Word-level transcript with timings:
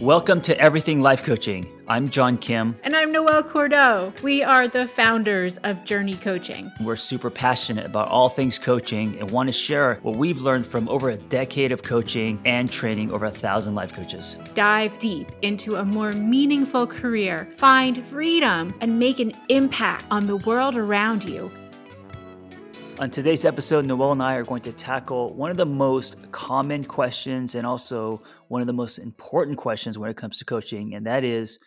Welcome 0.00 0.40
to 0.42 0.56
Everything 0.60 1.00
Life 1.00 1.24
Coaching. 1.24 1.66
I'm 1.88 2.06
John 2.06 2.38
Kim. 2.38 2.78
And 2.84 2.94
I'm 2.94 3.10
Noelle 3.10 3.42
Cordeaux. 3.42 4.12
We 4.22 4.44
are 4.44 4.68
the 4.68 4.86
founders 4.86 5.56
of 5.64 5.84
Journey 5.84 6.14
Coaching. 6.14 6.70
We're 6.84 6.94
super 6.94 7.30
passionate 7.30 7.84
about 7.84 8.06
all 8.06 8.28
things 8.28 8.60
coaching 8.60 9.18
and 9.18 9.28
want 9.32 9.48
to 9.48 9.52
share 9.52 9.94
what 10.02 10.14
we've 10.14 10.40
learned 10.40 10.66
from 10.66 10.88
over 10.88 11.10
a 11.10 11.16
decade 11.16 11.72
of 11.72 11.82
coaching 11.82 12.40
and 12.44 12.70
training 12.70 13.10
over 13.10 13.26
a 13.26 13.30
thousand 13.32 13.74
life 13.74 13.92
coaches. 13.92 14.36
Dive 14.54 14.96
deep 15.00 15.32
into 15.42 15.74
a 15.74 15.84
more 15.84 16.12
meaningful 16.12 16.86
career, 16.86 17.48
find 17.56 18.06
freedom, 18.06 18.72
and 18.80 19.00
make 19.00 19.18
an 19.18 19.32
impact 19.48 20.04
on 20.12 20.28
the 20.28 20.36
world 20.36 20.76
around 20.76 21.28
you. 21.28 21.50
On 23.00 23.08
today's 23.08 23.44
episode, 23.44 23.86
Noelle 23.86 24.10
and 24.10 24.22
I 24.22 24.34
are 24.34 24.42
going 24.44 24.62
to 24.62 24.72
tackle 24.72 25.32
one 25.34 25.52
of 25.52 25.56
the 25.56 25.64
most 25.64 26.32
common 26.32 26.82
questions 26.82 27.54
and 27.54 27.64
also 27.64 28.20
one 28.48 28.60
of 28.60 28.66
the 28.66 28.72
most 28.72 28.98
important 28.98 29.56
questions 29.56 29.96
when 29.96 30.10
it 30.10 30.16
comes 30.16 30.38
to 30.38 30.44
coaching, 30.44 30.94
and 30.94 31.06
that 31.06 31.22
is 31.22 31.60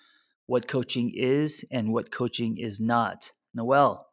what 0.47 0.67
coaching 0.67 1.09
is 1.15 1.63
and 1.71 1.93
what 1.93 2.11
coaching 2.11 2.57
is 2.57 2.81
not. 2.81 3.31
Noelle. 3.53 4.07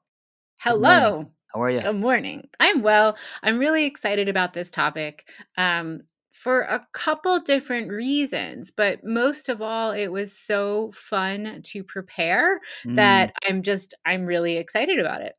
Hello. 0.60 1.26
How 1.52 1.62
are 1.62 1.70
you? 1.70 1.80
Good 1.80 1.96
morning. 1.96 2.48
I'm 2.60 2.82
well. 2.82 3.16
I'm 3.42 3.58
really 3.58 3.84
excited 3.84 4.28
about 4.28 4.52
this 4.52 4.70
topic. 4.70 5.28
Um, 5.56 6.02
for 6.32 6.60
a 6.60 6.86
couple 6.92 7.40
different 7.40 7.90
reasons, 7.90 8.70
but 8.70 9.02
most 9.02 9.48
of 9.48 9.60
all, 9.60 9.90
it 9.90 10.12
was 10.12 10.32
so 10.38 10.92
fun 10.94 11.62
to 11.64 11.82
prepare 11.82 12.60
Mm. 12.86 12.94
that 12.94 13.32
I'm 13.48 13.62
just, 13.62 13.94
I'm 14.06 14.24
really 14.24 14.56
excited 14.56 15.00
about 15.00 15.22
it. 15.22 15.34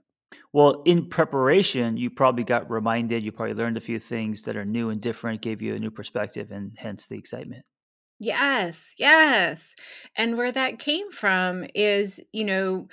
Well, 0.53 0.81
in 0.85 1.09
preparation, 1.09 1.97
you 1.97 2.09
probably 2.09 2.43
got 2.43 2.69
reminded, 2.69 3.23
you 3.23 3.31
probably 3.31 3.55
learned 3.55 3.77
a 3.77 3.81
few 3.81 3.99
things 3.99 4.43
that 4.43 4.57
are 4.57 4.65
new 4.65 4.89
and 4.89 5.01
different, 5.01 5.41
gave 5.41 5.61
you 5.61 5.75
a 5.75 5.79
new 5.79 5.91
perspective, 5.91 6.49
and 6.51 6.75
hence 6.77 7.07
the 7.07 7.17
excitement. 7.17 7.65
Yes, 8.19 8.93
yes. 8.97 9.75
And 10.15 10.37
where 10.37 10.51
that 10.51 10.79
came 10.79 11.09
from 11.11 11.65
is, 11.73 12.19
you 12.33 12.43
know, 12.43 12.87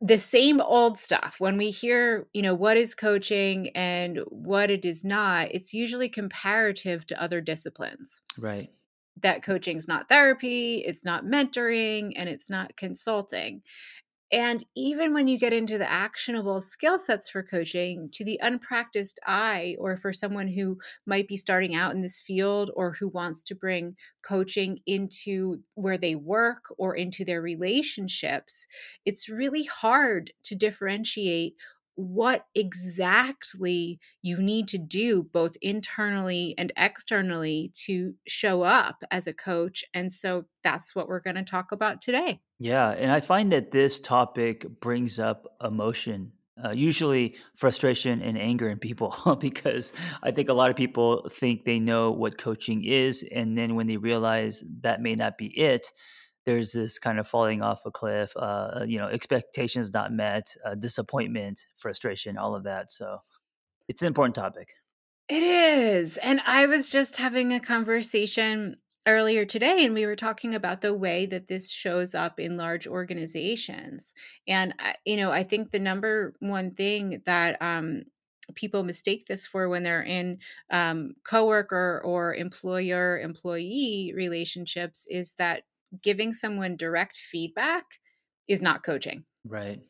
the 0.00 0.18
same 0.18 0.60
old 0.60 0.98
stuff. 0.98 1.36
When 1.38 1.56
we 1.56 1.70
hear, 1.70 2.26
you 2.34 2.42
know, 2.42 2.54
what 2.54 2.76
is 2.76 2.94
coaching 2.94 3.70
and 3.70 4.18
what 4.28 4.70
it 4.70 4.84
is 4.84 5.04
not, 5.04 5.48
it's 5.52 5.72
usually 5.72 6.08
comparative 6.08 7.06
to 7.06 7.22
other 7.22 7.40
disciplines. 7.40 8.20
Right. 8.36 8.70
That 9.22 9.42
coaching's 9.42 9.88
not 9.88 10.08
therapy, 10.08 10.84
it's 10.86 11.04
not 11.04 11.24
mentoring, 11.24 12.12
and 12.16 12.28
it's 12.28 12.50
not 12.50 12.76
consulting. 12.76 13.62
And 14.32 14.64
even 14.74 15.14
when 15.14 15.28
you 15.28 15.38
get 15.38 15.52
into 15.52 15.78
the 15.78 15.88
actionable 15.88 16.60
skill 16.60 16.98
sets 16.98 17.28
for 17.28 17.44
coaching, 17.44 18.08
to 18.10 18.24
the 18.24 18.40
unpracticed 18.42 19.20
eye, 19.24 19.76
or 19.78 19.96
for 19.96 20.12
someone 20.12 20.48
who 20.48 20.78
might 21.06 21.28
be 21.28 21.36
starting 21.36 21.74
out 21.76 21.94
in 21.94 22.00
this 22.00 22.20
field 22.20 22.70
or 22.74 22.92
who 22.94 23.08
wants 23.08 23.42
to 23.44 23.54
bring 23.54 23.96
coaching 24.22 24.80
into 24.84 25.62
where 25.74 25.96
they 25.96 26.16
work 26.16 26.64
or 26.76 26.96
into 26.96 27.24
their 27.24 27.40
relationships, 27.40 28.66
it's 29.04 29.28
really 29.28 29.64
hard 29.64 30.32
to 30.42 30.56
differentiate 30.56 31.54
what 31.96 32.44
exactly 32.54 33.98
you 34.22 34.38
need 34.38 34.68
to 34.68 34.78
do, 34.78 35.22
both 35.22 35.56
internally 35.62 36.54
and 36.56 36.72
externally, 36.76 37.72
to 37.86 38.14
show 38.28 38.62
up 38.62 39.02
as 39.10 39.26
a 39.26 39.32
coach. 39.32 39.84
And 39.92 40.12
so 40.12 40.44
that's 40.62 40.94
what 40.94 41.08
we're 41.08 41.20
going 41.20 41.36
to 41.36 41.42
talk 41.42 41.72
about 41.72 42.00
today. 42.00 42.40
Yeah. 42.58 42.90
And 42.90 43.10
I 43.10 43.20
find 43.20 43.52
that 43.52 43.70
this 43.70 43.98
topic 43.98 44.66
brings 44.80 45.18
up 45.18 45.46
emotion, 45.62 46.32
uh, 46.62 46.72
usually 46.72 47.36
frustration 47.54 48.22
and 48.22 48.38
anger 48.38 48.68
in 48.68 48.78
people, 48.78 49.36
because 49.40 49.92
I 50.22 50.30
think 50.30 50.48
a 50.48 50.54
lot 50.54 50.70
of 50.70 50.76
people 50.76 51.28
think 51.30 51.64
they 51.64 51.78
know 51.78 52.12
what 52.12 52.38
coaching 52.38 52.84
is. 52.84 53.24
And 53.32 53.56
then 53.56 53.74
when 53.74 53.86
they 53.86 53.96
realize 53.96 54.62
that 54.80 55.00
may 55.00 55.14
not 55.14 55.38
be 55.38 55.46
it, 55.46 55.90
there's 56.46 56.72
this 56.72 56.98
kind 56.98 57.18
of 57.18 57.28
falling 57.28 57.60
off 57.60 57.84
a 57.84 57.90
cliff, 57.90 58.32
uh, 58.36 58.84
you 58.86 58.98
know, 58.98 59.08
expectations 59.08 59.92
not 59.92 60.12
met, 60.12 60.56
uh, 60.64 60.74
disappointment, 60.74 61.66
frustration, 61.76 62.38
all 62.38 62.54
of 62.54 62.64
that. 62.64 62.90
So 62.90 63.18
it's 63.88 64.00
an 64.00 64.08
important 64.08 64.36
topic. 64.36 64.68
It 65.28 65.42
is. 65.42 66.16
And 66.18 66.40
I 66.46 66.66
was 66.66 66.88
just 66.88 67.16
having 67.16 67.52
a 67.52 67.60
conversation 67.60 68.76
earlier 69.06 69.44
today, 69.44 69.84
and 69.84 69.94
we 69.94 70.06
were 70.06 70.16
talking 70.16 70.54
about 70.54 70.80
the 70.80 70.94
way 70.94 71.26
that 71.26 71.48
this 71.48 71.70
shows 71.70 72.14
up 72.14 72.40
in 72.40 72.56
large 72.56 72.86
organizations. 72.86 74.14
And, 74.48 74.72
you 75.04 75.16
know, 75.16 75.32
I 75.32 75.42
think 75.42 75.70
the 75.70 75.78
number 75.80 76.34
one 76.38 76.70
thing 76.70 77.22
that, 77.26 77.60
um, 77.60 78.04
People 78.54 78.84
mistake 78.84 79.26
this 79.26 79.44
for 79.44 79.68
when 79.68 79.82
they're 79.82 80.04
in 80.04 80.38
um, 80.70 81.14
coworker 81.24 82.00
or 82.04 82.32
employer 82.32 83.18
employee 83.18 84.12
relationships 84.14 85.04
is 85.10 85.34
that 85.34 85.64
giving 86.02 86.32
someone 86.32 86.76
direct 86.76 87.16
feedback 87.16 87.84
is 88.48 88.62
not 88.62 88.84
coaching. 88.84 89.24
Right. 89.44 89.82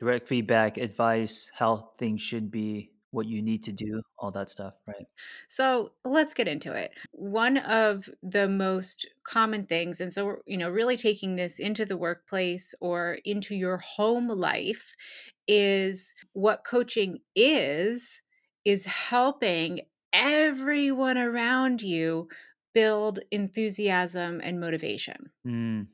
Direct 0.00 0.28
feedback, 0.28 0.78
advice, 0.78 1.50
how 1.54 1.76
things 1.98 2.22
should 2.22 2.50
be, 2.50 2.92
what 3.10 3.26
you 3.26 3.42
need 3.42 3.62
to 3.64 3.72
do, 3.72 4.02
all 4.18 4.32
that 4.32 4.50
stuff. 4.50 4.74
Right. 4.86 5.06
So 5.48 5.92
let's 6.04 6.34
get 6.34 6.48
into 6.48 6.72
it. 6.72 6.92
One 7.12 7.58
of 7.58 8.08
the 8.22 8.48
most 8.48 9.06
common 9.24 9.66
things, 9.66 10.00
and 10.00 10.12
so 10.12 10.38
you 10.46 10.56
know, 10.56 10.70
really 10.70 10.96
taking 10.96 11.36
this 11.36 11.58
into 11.58 11.84
the 11.84 11.96
workplace 11.96 12.74
or 12.80 13.18
into 13.24 13.54
your 13.54 13.78
home 13.78 14.28
life, 14.28 14.94
is 15.46 16.14
what 16.32 16.64
coaching 16.64 17.20
is, 17.34 18.22
is 18.64 18.84
helping 18.84 19.80
everyone 20.12 21.18
around 21.18 21.82
you 21.82 22.28
build 22.74 23.20
enthusiasm 23.30 24.40
and 24.42 24.60
motivation. 24.60 25.30
Mm, 25.46 25.88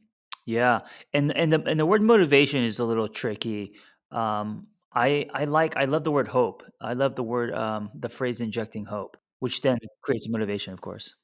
yeah, 0.46 0.80
and 1.12 1.36
and 1.36 1.52
the 1.52 1.62
and 1.64 1.78
the 1.80 1.86
word 1.86 2.02
motivation 2.02 2.62
is 2.64 2.78
a 2.78 2.84
little 2.84 3.08
tricky. 3.08 3.76
Um, 4.10 4.68
I 4.92 5.28
I 5.32 5.44
like 5.44 5.76
I 5.76 5.84
love 5.84 6.04
the 6.04 6.12
word 6.12 6.28
hope. 6.28 6.62
I 6.80 6.94
love 6.94 7.14
the 7.16 7.22
word 7.22 7.52
um, 7.54 7.90
the 7.94 8.08
phrase 8.08 8.40
injecting 8.40 8.84
hope, 8.86 9.16
which 9.40 9.60
then 9.62 9.78
creates 10.02 10.28
motivation, 10.28 10.72
of 10.72 10.80
course. 10.80 11.14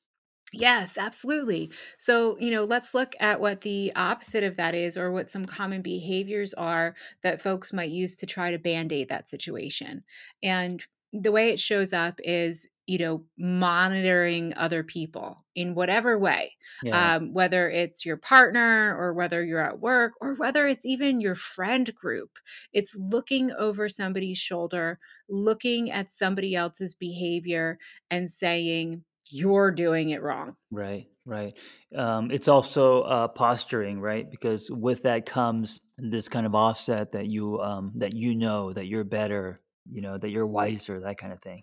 Yes, 0.54 0.98
absolutely. 0.98 1.72
So, 1.96 2.36
you 2.38 2.50
know, 2.50 2.64
let's 2.64 2.92
look 2.92 3.14
at 3.20 3.40
what 3.40 3.62
the 3.62 3.90
opposite 3.96 4.44
of 4.44 4.56
that 4.58 4.74
is, 4.74 4.98
or 4.98 5.10
what 5.10 5.30
some 5.30 5.46
common 5.46 5.80
behaviors 5.80 6.52
are 6.54 6.94
that 7.22 7.40
folks 7.40 7.72
might 7.72 7.90
use 7.90 8.16
to 8.16 8.26
try 8.26 8.50
to 8.50 8.58
band 8.58 8.92
aid 8.92 9.08
that 9.08 9.30
situation. 9.30 10.04
And 10.42 10.84
the 11.12 11.32
way 11.32 11.48
it 11.48 11.58
shows 11.60 11.94
up 11.94 12.20
is, 12.22 12.68
you 12.86 12.98
know, 12.98 13.24
monitoring 13.38 14.52
other 14.56 14.82
people 14.82 15.44
in 15.54 15.74
whatever 15.74 16.18
way, 16.18 16.56
Yeah, 16.82 17.16
um, 17.16 17.32
whether 17.32 17.70
it's 17.70 18.04
your 18.04 18.16
partner 18.16 18.96
or 18.96 19.12
whether 19.14 19.44
you're 19.44 19.60
at 19.60 19.80
work 19.80 20.12
or 20.20 20.34
whether 20.34 20.66
it's 20.66 20.86
even 20.86 21.20
your 21.20 21.34
friend 21.34 21.94
group. 21.94 22.38
It's 22.72 22.96
looking 22.98 23.52
over 23.52 23.88
somebody's 23.88 24.38
shoulder, 24.38 24.98
looking 25.28 25.90
at 25.90 26.10
somebody 26.10 26.54
else's 26.54 26.94
behavior 26.94 27.78
and 28.10 28.30
saying, 28.30 29.04
you're 29.30 29.70
doing 29.70 30.10
it 30.10 30.22
wrong. 30.22 30.56
right, 30.70 31.06
right. 31.24 31.56
Um, 31.94 32.30
it's 32.30 32.48
also 32.48 33.02
uh, 33.02 33.28
posturing, 33.28 34.00
right? 34.00 34.28
Because 34.30 34.70
with 34.70 35.02
that 35.02 35.26
comes 35.26 35.80
this 35.98 36.28
kind 36.28 36.46
of 36.46 36.54
offset 36.54 37.12
that 37.12 37.26
you 37.26 37.58
um, 37.60 37.92
that 37.96 38.14
you 38.14 38.34
know 38.36 38.72
that 38.72 38.86
you're 38.86 39.04
better, 39.04 39.56
you 39.90 40.00
know 40.00 40.16
that 40.18 40.30
you're 40.30 40.46
wiser, 40.46 41.00
that 41.00 41.18
kind 41.18 41.32
of 41.32 41.42
thing. 41.42 41.62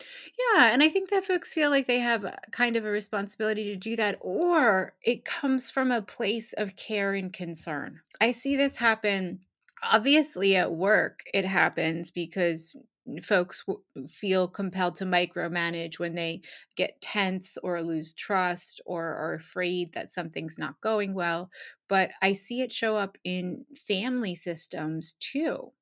Yeah, 0.00 0.72
and 0.72 0.82
I 0.82 0.88
think 0.88 1.10
that 1.10 1.24
folks 1.24 1.52
feel 1.52 1.70
like 1.70 1.86
they 1.86 2.00
have 2.00 2.26
kind 2.50 2.76
of 2.76 2.84
a 2.84 2.90
responsibility 2.90 3.64
to 3.64 3.76
do 3.76 3.96
that, 3.96 4.18
or 4.20 4.94
it 5.02 5.24
comes 5.24 5.70
from 5.70 5.90
a 5.90 6.02
place 6.02 6.52
of 6.54 6.76
care 6.76 7.14
and 7.14 7.32
concern. 7.32 8.00
I 8.20 8.30
see 8.32 8.56
this 8.56 8.76
happen 8.76 9.40
obviously 9.82 10.56
at 10.56 10.72
work. 10.72 11.24
It 11.34 11.44
happens 11.44 12.10
because 12.10 12.74
folks 13.22 13.62
w- 13.66 14.08
feel 14.08 14.48
compelled 14.48 14.94
to 14.94 15.04
micromanage 15.04 15.98
when 15.98 16.14
they 16.14 16.40
get 16.74 16.98
tense 17.02 17.58
or 17.62 17.82
lose 17.82 18.14
trust 18.14 18.80
or 18.86 19.04
are 19.04 19.34
afraid 19.34 19.92
that 19.92 20.10
something's 20.10 20.58
not 20.58 20.80
going 20.80 21.12
well. 21.12 21.50
But 21.86 22.12
I 22.22 22.32
see 22.32 22.62
it 22.62 22.72
show 22.72 22.96
up 22.96 23.18
in 23.24 23.66
family 23.76 24.34
systems 24.34 25.14
too 25.20 25.72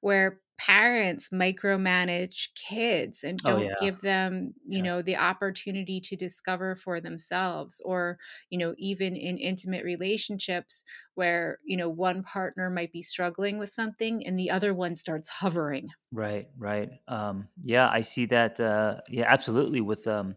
where 0.00 0.40
parents 0.62 1.30
micromanage 1.30 2.54
kids 2.54 3.24
and 3.24 3.42
Oh 3.44 3.56
don't 3.56 3.56
yeah, 3.56 3.74
give 3.76 4.00
them, 4.00 4.54
you 4.66 4.80
yeah, 4.80 4.84
know, 4.84 5.02
the 5.02 5.16
opportunity 5.16 6.00
to 6.00 6.16
discover 6.16 6.76
for 6.76 7.00
themselves 7.00 7.80
or, 7.84 8.18
you 8.50 8.58
know, 8.58 8.74
even 8.78 9.16
in 9.16 9.38
intimate 9.38 9.84
relationships 9.84 10.84
where, 11.14 11.58
you 11.64 11.76
know, 11.76 11.88
one 11.88 12.22
partner 12.22 12.70
might 12.70 12.92
be 12.92 13.02
struggling 13.02 13.58
with 13.58 13.72
something 13.72 14.24
and 14.26 14.38
the 14.38 14.50
other 14.50 14.72
one 14.72 14.94
starts 14.94 15.28
hovering. 15.28 15.90
right, 16.10 16.48
right. 16.56 16.90
Um, 17.08 17.48
yeah, 17.60 17.88
I 17.88 18.00
see 18.02 18.26
that. 18.26 18.60
Uh, 18.60 19.00
yeah, 19.08 19.24
absolutely. 19.26 19.80
With 19.80 20.06
um, 20.06 20.36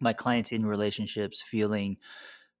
my 0.00 0.12
clients 0.12 0.52
in 0.52 0.66
relationships 0.66 1.42
feeling 1.42 1.98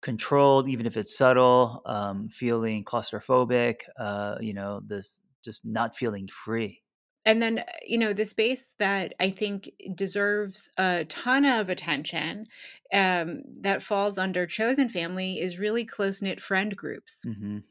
controlled, 0.02 0.68
even 0.68 0.86
if 0.86 0.96
it's 0.96 1.16
subtle, 1.16 1.82
um, 1.86 2.28
feeling 2.30 2.84
claustrophobic, 2.84 3.82
uh, 3.98 4.38
you 4.40 4.54
know, 4.54 4.80
this 4.86 5.22
just 5.44 5.66
not 5.66 5.96
feeling 5.96 6.28
free. 6.28 6.81
And 7.24 7.40
then, 7.42 7.60
uh, 7.60 7.64
you 7.86 7.98
know, 7.98 8.12
the 8.12 8.24
space 8.26 8.70
that 8.78 9.14
I 9.20 9.30
think 9.30 9.70
deserves 9.94 10.70
a 10.78 11.04
ton 11.06 11.44
of 11.44 11.68
attention, 11.68 12.46
um, 12.92 13.42
that 13.60 13.82
falls 13.82 14.18
under 14.18 14.46
chosen 14.46 14.88
family 14.88 15.38
is 15.40 15.58
really 15.58 15.84
close-knit 15.84 16.40
friend 16.40 16.76
groups. 16.76 17.24
Mhm. 17.24 17.62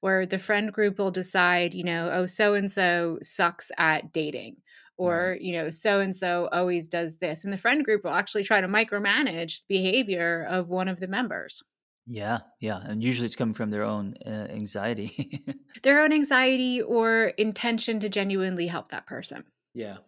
Where 0.00 0.26
the 0.26 0.38
friend 0.38 0.72
group 0.72 0.98
will 0.98 1.10
decide, 1.10 1.74
you 1.74 1.84
know, 1.84 2.10
"Oh, 2.12 2.26
so 2.26 2.54
and 2.54 2.70
so 2.70 3.18
sucks 3.22 3.70
at 3.78 4.12
dating," 4.12 4.58
or, 4.96 5.36
you 5.40 5.52
know, 5.52 5.70
"So 5.70 6.00
and 6.00 6.14
so 6.14 6.48
always 6.52 6.88
does 6.88 7.18
this," 7.18 7.44
and 7.44 7.52
the 7.52 7.58
friend 7.58 7.84
group 7.84 8.04
will 8.04 8.12
actually 8.12 8.44
try 8.44 8.60
to 8.60 8.68
micromanage 8.68 9.60
the 9.68 9.76
behavior 9.78 10.44
of 10.48 10.68
one 10.68 10.88
of 10.88 11.00
the 11.00 11.08
members. 11.08 11.62
Yeah, 12.06 12.40
yeah, 12.60 12.78
and 12.84 13.02
usually 13.02 13.26
it's 13.26 13.36
coming 13.36 13.54
from 13.54 13.70
their 13.70 13.82
own, 13.82 14.14
uh, 14.24 14.46
anxiety. 14.50 15.44
Their 15.82 16.02
own 16.02 16.12
anxiety 16.12 16.82
or 16.82 17.28
intention 17.38 17.98
to 18.00 18.10
genuinely 18.10 18.66
help 18.66 18.90
that 18.90 19.06
person. 19.06 19.50
Yeah. 19.74 19.98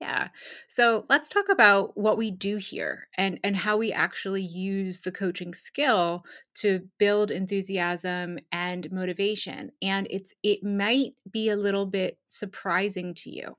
Yeah. 0.00 0.28
So 0.66 1.04
let's 1.10 1.28
talk 1.28 1.50
about 1.50 1.96
what 1.96 2.16
we 2.16 2.30
do 2.30 2.56
here 2.56 3.08
and 3.18 3.38
and 3.44 3.54
how 3.54 3.76
we 3.76 3.92
actually 3.92 4.42
use 4.42 5.02
the 5.02 5.12
coaching 5.12 5.52
skill 5.52 6.24
to 6.54 6.88
build 6.98 7.30
enthusiasm 7.30 8.38
and 8.50 8.90
motivation. 8.90 9.72
And 9.82 10.06
it's 10.10 10.32
it 10.42 10.64
might 10.64 11.12
be 11.30 11.50
a 11.50 11.56
little 11.56 11.84
bit 11.84 12.18
surprising 12.28 13.12
to 13.16 13.30
you 13.30 13.56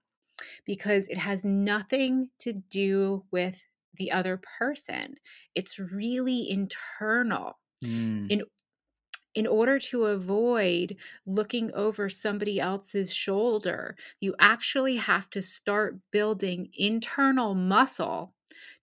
because 0.66 1.08
it 1.10 1.20
has 1.20 1.46
nothing 1.46 2.32
to 2.40 2.54
do 2.54 3.26
with 3.32 3.68
the 3.96 4.12
other 4.12 4.42
person. 4.60 5.16
It's 5.56 5.80
really 5.80 6.50
internal. 6.50 7.60
Mm. 7.84 8.30
In 8.30 8.44
in 9.36 9.48
order 9.48 9.80
to 9.80 10.06
avoid 10.06 10.98
looking 11.26 11.72
over 11.74 12.10
somebody 12.10 12.60
else's 12.60 13.14
shoulder, 13.14 13.96
you 14.20 14.36
actually 14.40 14.98
have 14.98 15.30
to 15.32 15.42
start 15.42 15.98
building 16.12 16.70
internal 16.74 17.56
muscle 17.56 18.36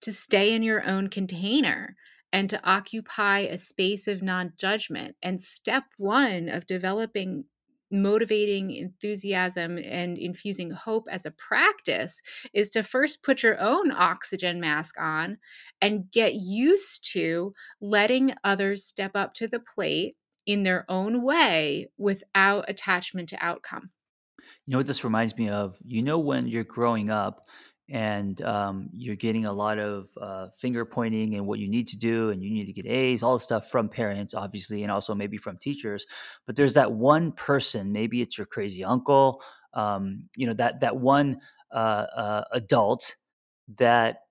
to 0.03 0.13
stay 0.13 0.55
in 0.55 0.63
your 0.63 0.87
own 0.89 1.09
container 1.09 1.97
and 2.33 2.51
to 2.51 2.63
occupy 2.65 3.41
a 3.41 3.59
space 3.59 4.09
of 4.09 4.23
non-judgment. 4.23 5.17
And 5.23 5.43
step 5.43 5.85
1 5.99 6.49
of 6.49 6.67
developing 6.67 7.47
motivating 7.91 8.71
enthusiasm 8.71 9.79
and 9.79 10.19
infusing 10.19 10.71
hope 10.71 11.07
as 11.11 11.25
a 11.25 11.31
practice 11.31 12.21
is 12.53 12.71
to 12.71 12.83
first 12.83 13.23
put 13.23 13.43
your 13.43 13.61
own 13.61 13.91
oxygen 13.91 14.61
mask 14.61 14.97
on 15.01 15.39
and 15.81 16.11
get 16.11 16.35
used 16.35 17.11
to 17.13 17.53
letting 17.81 18.35
others 18.45 18.85
step 18.85 19.13
up 19.15 19.35
to 19.35 19.49
the 19.49 19.61
plate 19.61 20.17
in 20.47 20.63
their 20.63 20.85
own 20.89 21.23
way 21.23 21.91
without 21.99 22.65
attachment 22.69 23.29
to 23.29 23.45
outcome. 23.45 23.91
You 24.67 24.73
know 24.73 24.79
what 24.79 24.87
this 24.87 25.05
reminds 25.05 25.37
me 25.37 25.49
of? 25.49 25.77
You 25.85 26.03
know 26.03 26.19
when 26.19 26.47
you're 26.47 26.65
growing 26.65 27.11
up 27.11 27.43
and, 27.91 28.41
um, 28.43 28.91
you're 28.93 29.17
getting 29.17 29.47
a 29.47 29.53
lot 29.53 29.79
of, 29.79 30.09
uh, 30.21 30.49
finger 30.59 30.85
pointing 30.85 31.35
and 31.35 31.47
what 31.47 31.59
you 31.59 31.69
need 31.69 31.89
to 31.89 31.97
do, 31.97 32.31
and 32.31 32.43
you 32.43 32.51
need 32.51 32.67
to 32.67 32.73
get 32.73 32.87
A's, 32.87 33.23
all 33.23 33.35
the 33.35 33.41
stuff 33.41 33.71
from 33.71 33.89
parents, 33.89 34.35
obviously, 34.35 34.83
and 34.83 34.93
also 34.93 35.15
maybe 35.15 35.39
from 35.39 35.57
teachers, 35.57 36.05
but 36.47 36.57
there's 36.57 36.75
that 36.75 36.93
one 36.93 37.33
person, 37.33 37.93
maybe 37.93 38.21
it's 38.23 38.37
your 38.39 38.47
crazy 38.47 38.85
uncle, 38.85 39.43
um, 39.75 40.25
you 40.37 40.47
know, 40.47 40.55
that 40.55 40.81
that 40.81 40.97
one, 40.99 41.41
uh, 41.73 42.07
uh, 42.17 42.45
adult 42.53 43.17
that 43.79 44.23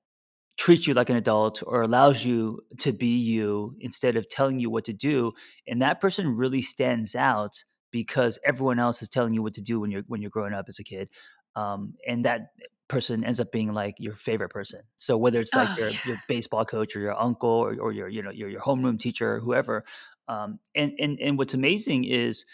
treats 0.58 0.88
you 0.88 0.94
like 0.96 1.10
an 1.10 1.16
adult 1.18 1.64
or 1.68 1.82
allows 1.84 2.26
you 2.26 2.62
to 2.80 2.92
be 2.94 3.18
you 3.18 3.76
instead 3.80 4.16
of 4.16 4.28
telling 4.30 4.60
you 4.60 4.70
what 4.72 4.86
to 4.86 4.94
do, 4.94 5.34
and 5.68 5.82
that 5.82 6.02
person 6.02 6.36
really 6.36 6.62
stands 6.64 7.16
out 7.16 7.64
because 7.92 8.40
everyone 8.46 8.80
else 8.80 9.02
is 9.02 9.10
telling 9.10 9.34
you 9.34 9.44
what 9.44 9.54
to 9.54 9.62
do 9.62 9.80
when 9.80 9.92
you're 9.92 10.04
when 10.08 10.22
you're 10.22 10.32
growing 10.32 10.54
up 10.54 10.66
as 10.70 10.80
a 10.80 10.84
kid, 10.84 11.10
um, 11.56 11.94
and 12.08 12.26
that 12.26 12.48
person 12.90 13.24
ends 13.24 13.40
up 13.40 13.52
being, 13.52 13.74
like, 13.74 13.96
your 14.00 14.14
favorite 14.14 14.50
person. 14.50 14.82
So 14.96 15.18
whether 15.18 15.40
it's, 15.42 15.56
like, 15.56 15.70
Oh, 15.70 15.78
your 15.78 15.94
yeah. 15.94 16.00
your 16.04 16.18
baseball 16.28 16.66
coach 16.66 16.96
or 16.96 17.00
your 17.02 17.20
uncle 17.20 17.50
or 17.50 17.76
or 17.80 17.92
your, 17.92 18.08
you 18.10 18.22
know, 18.24 18.32
your 18.32 18.50
your 18.50 18.62
homeroom 18.62 19.00
teacher 19.00 19.36
or 19.36 19.40
whoever, 19.40 19.86
um, 20.28 20.60
and 20.76 20.94
and 21.00 21.20
and 21.20 21.38
what's 21.38 21.54
amazing 21.54 22.06
is 22.06 22.46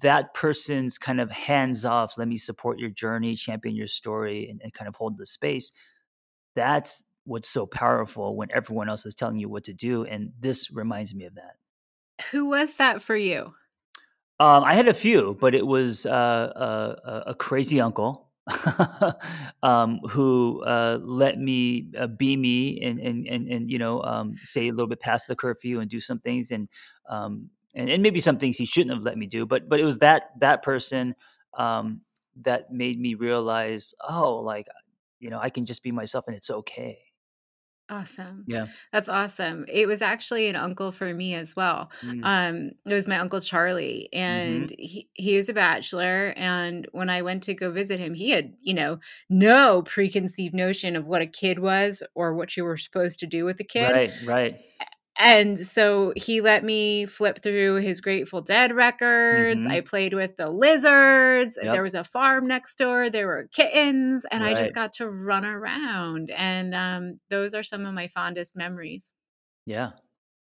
that 0.00 0.32
person's 0.34 0.96
kind 0.98 1.20
of 1.20 1.30
hands-off, 1.30 2.16
"Let 2.18 2.28
me 2.28 2.36
support 2.38 2.78
your 2.78 2.90
journey, 2.90 3.34
champion 3.36 3.76
your 3.76 3.86
story, 3.86 4.48
and 4.48 4.60
and 4.62 4.72
kind 4.74 4.88
of 4.88 4.96
hold 4.96 5.18
the 5.18 5.26
space." 5.26 5.72
That's 6.54 7.04
what's 7.24 7.48
so 7.48 7.66
powerful 7.66 8.36
when 8.36 8.50
everyone 8.52 8.88
else 8.88 9.06
is 9.06 9.14
telling 9.14 9.38
you 9.38 9.48
what 9.48 9.64
to 9.64 9.74
do, 9.74 10.04
and 10.04 10.32
this 10.38 10.70
reminds 10.70 11.14
me 11.14 11.24
of 11.26 11.34
that. 11.36 11.56
Who 12.30 12.46
was 12.46 12.74
that 12.76 13.00
for 13.02 13.16
you? 13.16 13.54
Um, 14.40 14.64
I 14.64 14.74
had 14.74 14.88
a 14.88 14.94
few, 14.94 15.36
but 15.40 15.54
it 15.54 15.66
was, 15.66 16.06
uh, 16.06 17.22
a 17.26 17.30
a 17.30 17.34
crazy 17.34 17.80
uncle, 17.80 18.23
um, 19.62 19.98
who, 20.10 20.62
uh, 20.64 20.98
let 21.02 21.38
me, 21.38 21.88
uh, 21.98 22.06
be 22.06 22.36
me 22.36 22.78
and 22.82 22.98
and 22.98 23.26
and 23.26 23.48
and, 23.48 23.70
you 23.70 23.78
know, 23.78 24.02
um, 24.02 24.36
say 24.42 24.68
a 24.68 24.70
little 24.72 24.86
bit 24.86 25.00
past 25.00 25.28
the 25.28 25.36
curfew 25.36 25.80
and 25.80 25.90
do 25.90 26.00
some 26.00 26.18
things 26.18 26.50
and, 26.50 26.68
um, 27.08 27.48
and 27.74 27.88
and 27.88 28.02
maybe 28.02 28.20
some 28.20 28.38
things 28.38 28.56
he 28.58 28.66
shouldn't 28.66 28.94
have 28.94 29.04
let 29.04 29.16
me 29.16 29.26
do, 29.26 29.46
but 29.46 29.68
but 29.68 29.80
it 29.80 29.84
was 29.84 29.98
that 29.98 30.30
that 30.40 30.62
person, 30.62 31.14
um, 31.56 32.02
that 32.42 32.70
made 32.72 33.00
me 33.00 33.14
realize, 33.14 33.94
"Oh, 34.06 34.36
like, 34.36 34.66
you 35.20 35.30
know, 35.30 35.38
I 35.40 35.48
can 35.50 35.64
just 35.66 35.82
be 35.82 35.90
myself 35.92 36.24
and 36.28 36.36
it's 36.36 36.50
okay." 36.50 36.98
Awesome. 37.90 38.44
Yeah. 38.48 38.68
That's 38.94 39.10
awesome. 39.10 39.66
It 39.68 39.86
was 39.86 40.00
actually 40.00 40.48
an 40.48 40.56
uncle 40.56 40.90
for 40.90 41.12
me 41.12 41.34
as 41.34 41.54
well. 41.54 41.90
Mm. 42.02 42.20
Um, 42.22 42.70
it 42.86 42.94
was 42.94 43.06
my 43.06 43.18
Uncle 43.18 43.40
Charlie, 43.42 44.08
Mhm. 44.30 44.70
and 44.70 44.70
he 44.78 45.10
he 45.12 45.36
was 45.36 45.50
a 45.50 45.52
bachelor, 45.52 46.32
and 46.36 46.88
when 46.92 47.10
I 47.10 47.20
went 47.20 47.42
to 47.44 47.52
go 47.54 47.70
visit 47.70 48.00
him, 48.00 48.14
he 48.14 48.30
had, 48.30 48.54
you 48.62 48.72
know, 48.72 49.00
no 49.28 49.82
preconceived 49.82 50.54
notion 50.54 50.96
of 50.96 51.04
what 51.06 51.20
a 51.20 51.26
kid 51.26 51.58
was 51.58 52.02
or 52.14 52.32
what 52.34 52.56
you 52.56 52.64
were 52.64 52.78
supposed 52.78 53.20
to 53.20 53.26
do 53.26 53.44
with 53.44 53.60
a 53.60 53.64
kid. 53.64 53.92
Right, 53.92 54.12
right. 54.24 54.60
And 55.16 55.58
so 55.64 56.12
he 56.16 56.40
let 56.40 56.64
me 56.64 57.06
flip 57.06 57.40
through 57.40 57.76
his 57.76 58.00
Grateful 58.00 58.40
Dead 58.40 58.72
records, 58.74 59.64
I 59.66 59.80
Mhm. 59.80 59.86
played 59.86 60.12
with 60.14 60.36
the 60.36 60.50
lizards, 60.50 61.56
there 61.70 61.82
was 61.84 61.94
a 61.94 62.02
farm 62.04 62.48
next 62.48 62.76
door, 62.76 63.08
there 63.10 63.26
were 63.28 63.48
kittens, 63.52 64.24
and 64.30 64.44
I 64.44 64.54
just 64.54 64.74
got 64.74 64.92
to 64.94 65.08
run 65.08 65.44
around, 65.44 66.30
and, 66.30 66.74
um, 66.74 67.20
those 67.30 67.54
are 67.54 67.62
some 67.62 67.86
of 67.86 67.94
my 67.94 68.08
fondest 68.08 68.56
memories. 68.56 69.12
Yeah. 69.66 69.90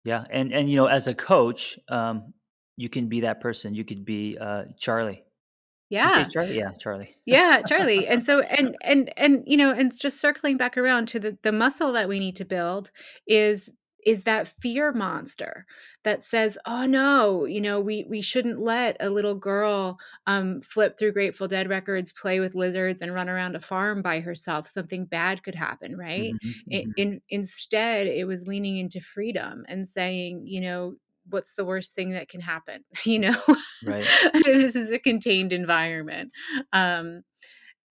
Yeah, 0.05 0.25
and 0.31 0.53
and, 0.53 0.69
you 0.69 0.77
know, 0.77 0.87
as 0.87 1.07
a 1.07 1.13
coach, 1.15 1.79
um, 1.89 2.33
you 2.77 2.89
can 2.89 3.07
be 3.09 3.21
that 3.21 3.41
person, 3.41 3.75
you 3.75 3.85
could 3.85 4.05
be, 4.05 4.37
uh, 4.39 4.65
Charlie. 4.79 5.15
Did 5.17 6.03
you 6.03 6.09
say 6.09 6.25
Yeah. 6.25 6.29
Charlie? 6.31 6.57
Yeah, 6.57 6.71
Charlie. 6.79 7.15
Yeah, 7.25 7.61
Charlie, 7.63 8.07
and 8.07 8.23
so 8.25 8.41
and 8.41 8.75
and 8.81 9.13
and, 9.17 9.43
you 9.47 9.57
know, 9.57 9.71
and 9.73 9.97
just 9.97 10.19
circling 10.19 10.57
back 10.57 10.77
around 10.77 11.07
to 11.09 11.19
the 11.19 11.37
the 11.43 11.51
muscle 11.51 11.91
that 11.93 12.09
we 12.09 12.19
need 12.19 12.35
to 12.37 12.45
build 12.45 12.91
is 13.27 13.71
is 14.05 14.23
that 14.25 14.47
fear 14.47 14.91
monster 14.93 15.65
that 16.03 16.23
says, 16.23 16.57
"Oh, 16.65 16.85
no," 16.85 17.45
you 17.45 17.61
know, 17.61 17.79
"we 17.81 18.05
we 18.09 18.21
shouldn't 18.21 18.59
let 18.59 18.97
a 18.99 19.09
little 19.09 19.35
girl, 19.35 19.97
um, 20.27 20.61
flip 20.61 20.97
through 20.97 21.13
Grateful 21.13 21.47
Dead 21.47 21.69
records, 21.69 22.11
play 22.13 22.39
with 22.39 22.55
lizards, 22.55 23.01
and 23.01 23.13
run 23.13 23.29
around 23.29 23.55
a 23.55 23.59
farm 23.59 24.01
by 24.01 24.19
herself, 24.21 24.67
something 24.67 25.05
bad 25.05 25.43
could 25.43 25.55
happen," 25.55 25.97
right? 25.97 26.37
Mhm, 26.41 26.53
I 26.73 26.85
mhm. 26.85 26.93
in 26.95 27.21
instead, 27.29 28.07
it 28.07 28.27
was 28.27 28.47
leaning 28.47 28.77
into 28.77 28.99
freedom 29.01 29.65
and 29.67 29.87
saying, 29.87 30.43
you 30.47 30.61
know, 30.61 30.95
"What's 31.29 31.55
the 31.55 31.65
worst 31.65 31.93
thing 31.95 32.09
that 32.11 32.29
can 32.29 32.41
happen?" 32.41 32.83
You 33.05 33.19
know? 33.19 33.43
Right. 33.81 34.11
"This 34.45 34.75
is 34.75 34.91
a 34.91 34.99
contained 34.99 35.53
environment." 35.53 36.31
Um, 36.73 37.23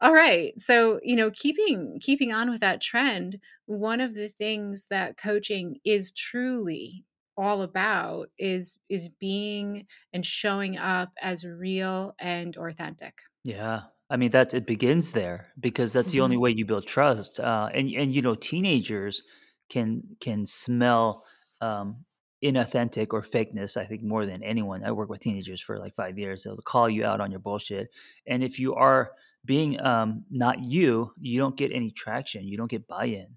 alright, 0.04 0.60
so, 0.60 1.00
you 1.02 1.16
know, 1.16 1.30
keeping 1.32 1.98
keeping 2.00 2.32
on 2.32 2.50
with 2.50 2.60
that 2.60 2.80
trend, 2.80 3.38
one 3.70 4.00
of 4.00 4.14
the 4.14 4.28
things 4.28 4.86
that 4.88 5.16
coaching 5.16 5.80
is 5.84 6.12
truly 6.12 7.06
all 7.36 7.62
about 7.62 8.30
is 8.38 8.76
is 8.88 9.08
being 9.08 9.86
and 10.12 10.26
showing 10.26 10.76
up 10.76 11.10
as 11.22 11.44
real 11.44 12.14
and 12.18 12.56
authentic. 12.56 13.14
Yeah. 13.44 13.82
I 14.10 14.16
mean, 14.16 14.30
that's 14.30 14.54
it 14.54 14.66
begins 14.66 15.12
there 15.12 15.44
because 15.58 15.92
that's 15.92 16.12
the 16.12 16.20
only 16.20 16.36
Mhm. 16.36 16.38
way 16.38 16.50
you 16.50 16.64
build 16.66 16.86
trust, 16.86 17.38
uh, 17.38 17.70
and 17.72 17.88
and, 17.92 18.14
you 18.14 18.22
know, 18.22 18.34
teenagers 18.34 19.22
can 19.68 20.02
can 20.20 20.46
smell, 20.46 21.24
um, 21.60 22.04
inauthentic 22.44 23.08
or 23.12 23.20
fakeness, 23.22 23.76
I 23.76 23.84
think, 23.84 24.02
more 24.02 24.26
than 24.26 24.42
anyone. 24.42 24.84
I 24.84 24.90
work 24.92 25.08
with 25.10 25.20
teenagers 25.20 25.60
for, 25.60 25.78
like, 25.78 25.94
5 25.94 26.18
years, 26.18 26.42
they'll 26.42 26.56
call 26.56 26.88
you 26.88 27.04
out 27.04 27.20
on 27.20 27.30
your 27.30 27.38
bullshit, 27.40 27.90
and 28.26 28.42
if 28.42 28.58
you 28.58 28.74
are 28.74 29.12
being, 29.44 29.80
um, 29.80 30.24
not 30.30 30.60
you, 30.64 31.12
you 31.20 31.38
don't 31.40 31.56
get 31.56 31.70
any 31.72 31.90
traction, 31.90 32.46
you 32.48 32.56
don't 32.56 32.70
get 32.70 32.86
buy-in. 32.88 33.36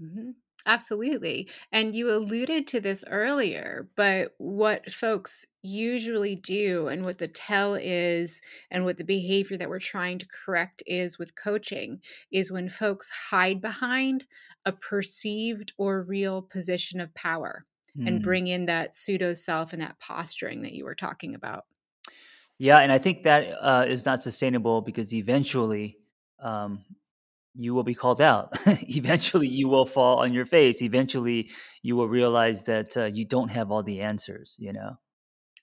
Mhm. 0.00 0.34
Absolutely, 0.64 1.50
and 1.72 1.96
you 1.96 2.08
alluded 2.08 2.68
to 2.68 2.80
this 2.80 3.04
earlier, 3.08 3.90
but 3.96 4.32
what 4.38 4.92
folks 4.92 5.44
usually 5.62 6.36
do 6.36 6.86
and 6.86 7.04
what 7.04 7.18
the 7.18 7.26
tell 7.26 7.74
is 7.74 8.40
and 8.70 8.84
what 8.84 8.96
the 8.96 9.02
behavior 9.04 9.56
that 9.56 9.68
we're 9.68 9.80
trying 9.80 10.18
to 10.20 10.26
correct 10.28 10.80
is 10.86 11.18
with 11.18 11.34
coaching 11.34 12.00
is 12.30 12.52
when 12.52 12.68
folks 12.68 13.10
hide 13.10 13.60
behind 13.60 14.24
a 14.64 14.70
perceived 14.72 15.72
or 15.78 16.00
real 16.02 16.42
position 16.42 17.00
of 17.00 17.12
power 17.14 17.66
and 18.06 18.22
Mm. 18.22 18.22
bring 18.22 18.46
in 18.46 18.66
that 18.66 18.94
pseudo 18.94 19.34
self 19.34 19.72
and 19.72 19.82
that 19.82 19.98
posturing 19.98 20.62
that 20.62 20.72
you 20.74 20.84
were 20.84 20.94
talking 20.94 21.34
about. 21.34 21.64
Yeah, 22.58 22.78
and 22.78 22.92
I 22.92 22.98
think 22.98 23.24
that, 23.24 23.56
uh, 23.60 23.84
is 23.88 24.04
not 24.04 24.22
sustainable 24.22 24.82
because 24.82 25.12
eventually, 25.12 25.98
um, 26.38 26.84
you 27.54 27.74
will 27.74 27.84
be 27.84 27.94
called 27.94 28.20
out. 28.20 28.50
Eventually, 28.66 29.48
you 29.48 29.68
will 29.68 29.86
fall 29.86 30.18
on 30.18 30.32
your 30.32 30.46
face. 30.46 30.82
Eventually, 30.82 31.50
you 31.82 31.96
will 31.96 32.08
realize 32.08 32.64
that, 32.64 32.96
uh, 32.96 33.04
you 33.04 33.24
don't 33.26 33.50
have 33.50 33.70
all 33.70 33.82
the 33.82 34.00
answers, 34.00 34.56
you 34.58 34.72
know? 34.72 34.96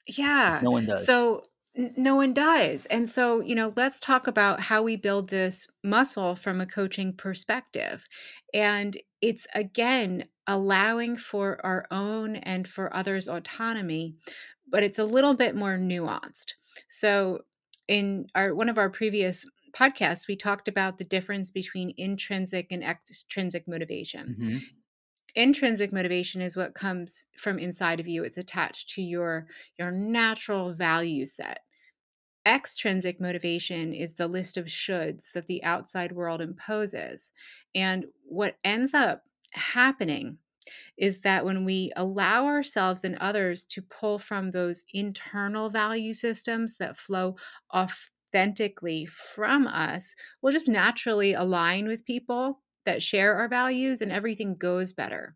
Yeah. 0.08 0.60
No 0.64 0.72
one 0.72 0.86
does. 0.86 1.06
So 1.06 1.44
n- 1.76 1.94
no 1.98 2.16
one 2.16 2.34
does. 2.34 2.86
And 2.88 3.08
so, 3.08 3.42
you 3.42 3.56
know, 3.56 3.74
let's 3.76 4.00
talk 4.00 4.28
about 4.28 4.62
how 4.62 4.82
we 4.82 4.96
build 4.96 5.30
this 5.30 5.68
muscle 5.84 6.36
from 6.36 6.62
a 6.62 6.66
coaching 6.66 7.14
perspective. 7.16 8.06
And 8.54 8.98
it's 9.22 9.48
again 9.54 10.26
allowing 10.48 11.16
for 11.18 11.64
our 11.66 11.86
own 11.92 12.38
and 12.38 12.68
for 12.68 12.96
others' 12.96 13.28
autonomy, 13.28 14.16
but 14.68 14.84
it's 14.84 15.00
a 15.00 15.06
little 15.06 15.36
bit 15.36 15.56
more 15.56 15.78
nuanced. 15.78 16.54
So 16.88 17.42
in 17.88 18.28
our 18.36 18.54
one 18.56 18.70
of 18.70 18.78
our 18.78 18.90
previous 18.90 19.46
podcasts, 19.74 20.28
we 20.28 20.36
talked 20.36 20.68
about 20.68 20.98
the 20.98 21.04
difference 21.04 21.52
between 21.52 21.94
intrinsic 21.98 22.68
and 22.72 22.84
extrinsic 22.84 23.68
motivation 23.68 24.38
Mhm. 24.38 24.80
intrinsic 25.36 25.94
motivation 25.94 26.42
is 26.42 26.58
what 26.58 26.74
comes 26.74 27.28
from 27.38 27.60
inside 27.60 28.00
of 28.00 28.08
you 28.08 28.24
it's 28.24 28.38
attached 28.38 28.90
to 28.90 29.02
your 29.02 29.48
your 29.78 29.92
natural 29.92 30.74
value 30.74 31.26
set 31.26 31.60
extrinsic 32.48 33.22
motivation 33.22 33.94
is 33.94 34.16
the 34.16 34.28
list 34.28 34.58
of 34.58 34.66
shoulds 34.68 35.34
that 35.34 35.48
the 35.48 35.64
outside 35.64 36.14
world 36.14 36.42
imposes 36.42 37.34
and 37.76 38.06
what 38.24 38.58
ends 38.64 38.94
up 38.94 39.26
happening 39.54 40.40
is 40.98 41.22
that 41.22 41.46
when 41.46 41.66
we 41.66 41.92
allow 41.96 42.46
ourselves 42.46 43.04
and 43.04 43.18
others 43.18 43.66
to 43.66 43.82
pull 43.82 44.20
from 44.20 44.52
those 44.52 44.86
internal 44.94 45.70
value 45.70 46.14
systems 46.14 46.78
that 46.78 46.98
flow 46.98 47.36
authentically 48.30 49.06
from 49.06 49.68
us, 49.68 50.16
we'll 50.42 50.54
just 50.54 50.70
naturally 50.70 51.34
align 51.34 51.88
with 51.88 52.06
people 52.06 52.62
that 52.86 53.04
share 53.04 53.36
our 53.36 53.48
values 53.48 54.02
and 54.02 54.12
everything 54.12 54.56
goes 54.56 54.94
better. 54.94 55.36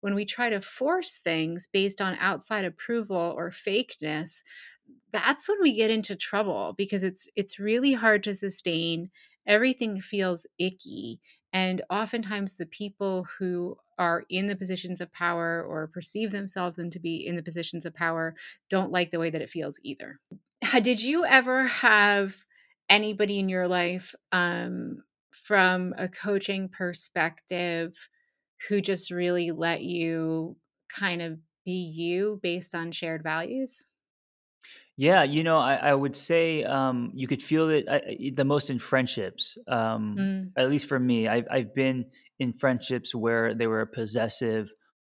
When 0.00 0.14
we 0.14 0.24
try 0.24 0.48
to 0.50 0.60
force 0.60 1.18
things 1.18 1.68
based 1.70 2.00
on 2.00 2.16
outside 2.16 2.64
approval 2.64 3.34
or 3.36 3.50
fakeness, 3.50 4.42
that's 5.12 5.48
when 5.48 5.60
we 5.60 5.72
get 5.74 5.90
into 5.90 6.16
trouble 6.16 6.74
because 6.76 7.02
it's 7.02 7.28
it's 7.36 7.58
really 7.58 7.92
hard 7.94 8.22
to 8.24 8.34
sustain. 8.34 9.10
Everything 9.46 10.00
feels 10.00 10.46
icky 10.58 11.20
and 11.52 11.82
oftentimes 11.90 12.56
the 12.56 12.66
people 12.66 13.24
who 13.38 13.76
are 13.98 14.24
in 14.30 14.46
the 14.46 14.56
positions 14.56 15.00
of 15.00 15.12
power 15.12 15.62
or 15.62 15.88
perceive 15.88 16.30
themselves 16.30 16.78
and 16.78 16.92
to 16.92 17.00
be 17.00 17.16
in 17.16 17.36
the 17.36 17.42
positions 17.42 17.84
of 17.84 17.94
power 17.94 18.34
don't 18.68 18.92
like 18.92 19.10
the 19.10 19.18
way 19.18 19.30
that 19.30 19.42
it 19.42 19.50
feels 19.50 19.78
either. 19.82 20.20
Did 20.82 21.02
you 21.02 21.24
ever 21.24 21.66
have 21.66 22.44
anybody 22.88 23.38
in 23.38 23.48
your 23.48 23.68
life 23.68 24.14
um, 24.32 25.02
from 25.30 25.94
a 25.96 26.08
coaching 26.08 26.68
perspective 26.68 28.08
who 28.68 28.80
just 28.80 29.10
really 29.10 29.50
let 29.52 29.82
you 29.82 30.56
kind 30.88 31.22
of 31.22 31.40
be 31.64 31.72
you 31.72 32.40
based 32.42 32.74
on 32.74 32.92
shared 32.92 33.22
values? 33.22 33.84
Yeah, 34.96 35.22
you 35.22 35.42
know, 35.42 35.58
I 35.58 35.74
I 35.76 35.94
would 35.94 36.14
say, 36.16 36.64
um, 36.64 37.10
you 37.14 37.26
could 37.26 37.42
feel 37.42 37.68
it, 37.70 37.88
uh, 37.88 38.00
the 38.34 38.44
most 38.44 38.70
in 38.70 38.78
friendships, 38.78 39.56
um, 39.66 40.20
Mm. 40.20 40.54
at 40.56 40.68
least 40.68 40.86
for 40.86 40.98
me. 40.98 41.28
I've 41.28 41.46
I've 41.50 41.74
been 41.74 42.10
in 42.38 42.52
friendships 42.58 43.14
where 43.14 43.54
they 43.54 43.66
were 43.66 43.86
possessive, 43.86 44.70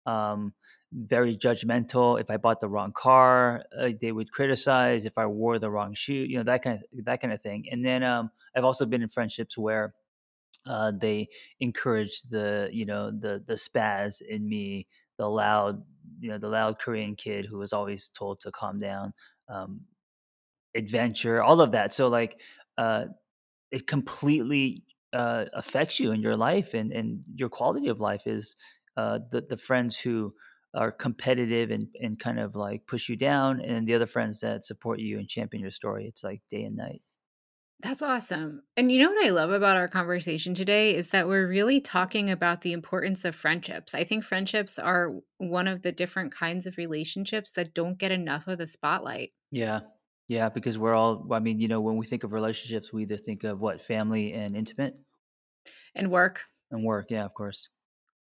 um, 0.06 0.54
very 0.92 1.36
judgmental. 1.36 2.20
If 2.20 2.30
I 2.30 2.36
bought 2.36 2.60
the 2.60 2.68
wrong 2.68 2.92
car, 2.92 3.64
uh, 3.78 3.90
they 4.00 4.12
would 4.12 4.30
criticize. 4.32 5.04
If 5.04 5.18
I 5.18 5.26
wore 5.26 5.58
the 5.58 5.70
wrong 5.70 5.94
shoe, 5.94 6.14
you 6.14 6.38
know, 6.38 6.44
that 6.44 6.62
kind 6.62 6.80
of 6.80 7.04
that 7.04 7.20
kind 7.20 7.32
of 7.32 7.42
thing. 7.42 7.66
And 7.70 7.84
then, 7.84 8.02
um, 8.02 8.30
I've 8.54 8.64
also 8.64 8.86
been 8.86 9.02
in 9.02 9.08
friendships 9.08 9.58
where, 9.58 9.94
uh, 10.66 10.92
they 10.92 11.28
encourage 11.60 12.22
the, 12.22 12.68
you 12.72 12.86
know, 12.86 13.10
the 13.10 13.42
the 13.46 13.54
spaz 13.54 14.20
in 14.22 14.48
me, 14.48 14.88
the 15.18 15.28
loud, 15.28 15.84
you 16.20 16.30
know, 16.30 16.38
the 16.38 16.48
loud 16.48 16.78
Korean 16.78 17.16
kid 17.16 17.46
who 17.46 17.58
was 17.58 17.72
always 17.72 18.08
told 18.08 18.40
to 18.40 18.52
calm 18.52 18.78
down. 18.78 19.14
Um, 19.48 19.82
adventure, 20.74 21.42
all 21.42 21.60
of 21.60 21.72
that. 21.72 21.92
So 21.92 22.08
like, 22.08 22.40
uh, 22.78 23.06
it 23.70 23.86
completely 23.86 24.84
uh, 25.12 25.46
affects 25.54 26.00
you 26.00 26.12
in 26.12 26.20
your 26.22 26.36
life 26.36 26.74
and 26.74 26.92
and 26.92 27.24
your 27.28 27.48
quality 27.48 27.88
of 27.88 28.00
life 28.00 28.26
is 28.26 28.56
uh, 28.96 29.20
the 29.30 29.42
the 29.42 29.56
friends 29.56 29.98
who 29.98 30.30
are 30.76 30.92
competitive 30.92 31.70
and 31.70 31.88
and 32.00 32.18
kind 32.20 32.38
of 32.40 32.54
like 32.56 32.86
push 32.86 33.08
you 33.08 33.16
down, 33.16 33.60
and 33.60 33.86
the 33.88 33.94
other 33.94 34.06
friends 34.06 34.40
that 34.40 34.64
support 34.64 35.00
you 35.00 35.18
and 35.18 35.28
champion 35.28 35.62
your 35.62 35.70
story. 35.72 36.06
It's 36.06 36.24
like 36.24 36.42
day 36.50 36.62
and 36.64 36.76
night. 36.76 37.02
That's 37.80 38.00
awesome. 38.00 38.62
And 38.76 38.90
you 38.90 39.02
know 39.02 39.10
what 39.10 39.26
I 39.26 39.30
love 39.30 39.50
about 39.50 39.76
our 39.76 39.86
conversation 39.88 40.54
today 40.54 40.94
is 40.96 41.10
that 41.10 41.28
we're 41.28 41.46
really 41.46 41.78
talking 41.80 42.30
about 42.30 42.62
the 42.62 42.72
importance 42.72 43.24
of 43.24 43.36
friendships. 43.36 43.94
I 43.94 44.02
think 44.02 44.24
friendships 44.24 44.78
are 44.78 45.12
one 45.36 45.68
of 45.68 45.82
the 45.82 45.92
different 45.92 46.32
kinds 46.32 46.64
of 46.66 46.78
relationships 46.78 47.52
that 47.52 47.74
don't 47.74 47.98
get 47.98 48.12
enough 48.12 48.46
of 48.48 48.56
the 48.58 48.66
spotlight 48.66 49.34
Yeah. 49.50 49.80
Yeah, 50.28 50.48
because 50.48 50.76
we're 50.78 50.94
all 50.94 51.32
I 51.32 51.38
mean, 51.40 51.60
you 51.60 51.68
know, 51.68 51.80
when 51.80 51.96
we 51.96 52.06
think 52.06 52.24
of 52.24 52.32
relationships, 52.32 52.92
we 52.92 53.02
either 53.02 53.16
think 53.16 53.44
of 53.44 53.60
what 53.60 53.80
family 53.80 54.32
and 54.32 54.56
intimate 54.56 54.98
and 55.94 56.10
work. 56.10 56.44
and 56.70 56.84
work. 56.84 57.10
Yeah, 57.10 57.24
of 57.24 57.34
course. 57.34 57.68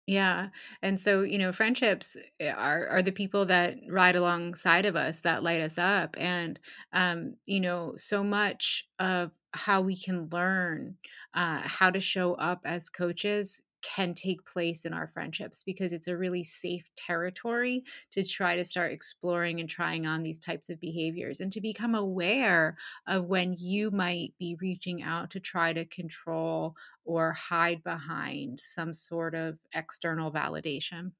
Yeah. 0.05 0.49
And 0.81 0.99
so, 0.99 1.21
you 1.21 1.37
know, 1.37 1.53
friendships 1.53 2.17
eh, 2.39 2.51
are 2.51 2.87
are 2.87 3.01
the 3.01 3.11
people 3.13 3.45
that 3.45 3.77
ride 3.87 4.15
alongside 4.15 4.85
of 4.85 4.97
us 4.97 5.21
that 5.21 5.43
light 5.43 5.61
us 5.61 5.77
up. 5.77 6.15
And 6.19 6.59
um, 6.91 7.35
you 7.45 7.61
know, 7.61 7.95
so 7.97 8.21
much 8.23 8.85
of 8.99 9.31
how 9.53 9.81
we 9.81 9.95
can 9.95 10.27
learn 10.29 10.97
uh 11.35 11.59
how 11.61 11.89
to 11.91 11.99
show 12.01 12.33
up 12.35 12.61
as 12.65 12.89
coaches 12.89 13.61
can 13.83 14.13
take 14.13 14.45
place 14.45 14.85
in 14.85 14.93
our 14.93 15.07
friendships 15.07 15.63
because 15.63 15.93
it's 15.93 16.07
a 16.07 16.17
really 16.17 16.43
safe 16.43 16.89
territory 16.95 17.83
to 18.11 18.23
try 18.23 18.55
to 18.55 18.63
start 18.63 18.91
exploring 18.91 19.59
and 19.59 19.69
trying 19.69 20.07
on 20.07 20.23
these 20.23 20.39
types 20.39 20.69
of 20.69 20.79
behaviors 20.79 21.39
and 21.39 21.51
to 21.53 21.61
become 21.61 21.93
aware 21.93 22.77
of 23.07 23.25
when 23.27 23.53
you 23.53 23.91
might 23.91 24.33
be 24.39 24.55
reaching 24.59 25.03
out 25.03 25.29
to 25.31 25.39
try 25.39 25.73
to 25.73 25.85
control 25.85 26.75
or 27.03 27.33
hide 27.33 27.83
behind 27.83 28.59
some 28.59 28.93
sort 28.93 29.35
of 29.35 29.59
external 29.73 30.31
validation. 30.31 31.11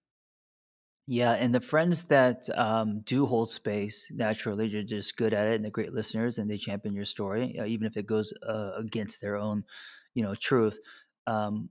Yeah, 1.05 1.33
and 1.33 1.53
the 1.53 1.59
friends 1.59 2.05
that 2.05 2.47
um, 2.57 3.01
do 3.01 3.25
hold 3.25 3.51
space 3.51 4.09
naturally, 4.11 4.69
they're 4.69 4.83
just 4.83 5.17
good 5.17 5.33
at 5.33 5.47
it, 5.47 5.55
and 5.55 5.63
they're 5.63 5.71
great 5.71 5.91
listeners, 5.91 6.37
and 6.37 6.49
they 6.49 6.57
champion 6.57 6.95
your 6.95 7.03
story, 7.05 7.59
uh, 7.59 7.65
even 7.65 7.85
if 7.87 7.97
it 7.97 8.05
goes 8.07 8.31
uh, 8.43 8.71
against 8.77 9.19
their 9.19 9.35
own, 9.35 9.65
you 10.13 10.23
know, 10.23 10.33
truth. 10.33 10.79
Um, 11.27 11.69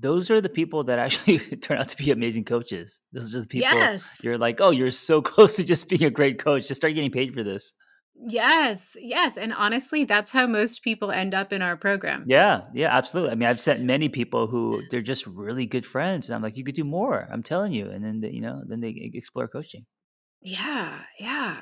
those 0.00 0.30
are 0.30 0.40
the 0.40 0.48
people 0.48 0.84
that 0.84 0.98
actually 0.98 1.38
turn 1.62 1.78
out 1.78 1.88
to 1.90 1.96
be 1.96 2.10
amazing 2.10 2.44
coaches. 2.44 3.00
Those 3.12 3.34
are 3.34 3.40
the 3.40 3.48
people 3.48 3.70
Yes. 3.70 4.20
you're 4.22 4.38
like, 4.38 4.60
oh, 4.60 4.70
you're 4.70 4.90
so 4.90 5.20
close 5.32 5.56
to 5.56 5.64
just 5.64 5.88
being 5.88 6.04
a 6.04 6.10
great 6.10 6.38
coach. 6.38 6.68
Just 6.68 6.80
start 6.80 6.94
getting 6.94 7.10
paid 7.10 7.34
for 7.34 7.42
this. 7.42 7.72
Yes. 8.26 8.96
Yes. 9.00 9.36
And 9.36 9.52
honestly, 9.52 10.04
that's 10.04 10.32
how 10.32 10.46
most 10.46 10.82
people 10.82 11.12
end 11.12 11.34
up 11.34 11.52
in 11.52 11.62
our 11.62 11.76
program. 11.76 12.24
Yeah, 12.26 12.62
yeah, 12.74 12.88
absolutely. 12.96 13.30
I 13.32 13.34
mean, 13.36 13.48
I've 13.48 13.60
sent 13.60 13.80
many 13.82 14.08
people 14.08 14.48
who 14.48 14.82
they're 14.90 15.02
just 15.02 15.24
really 15.26 15.66
good 15.66 15.86
friends, 15.86 16.28
and 16.28 16.34
I'm 16.34 16.42
like, 16.42 16.56
you 16.56 16.64
could 16.64 16.74
do 16.74 16.82
more. 16.84 17.28
I'm 17.32 17.44
telling 17.44 17.72
you, 17.72 17.88
and 17.90 18.04
then 18.04 18.20
they, 18.20 18.30
you 18.30 18.40
know, 18.40 18.62
then 18.66 18.80
they 18.80 19.10
explore 19.14 19.46
coaching. 19.46 19.82
Yeah. 20.42 20.98
Yeah. 21.20 21.58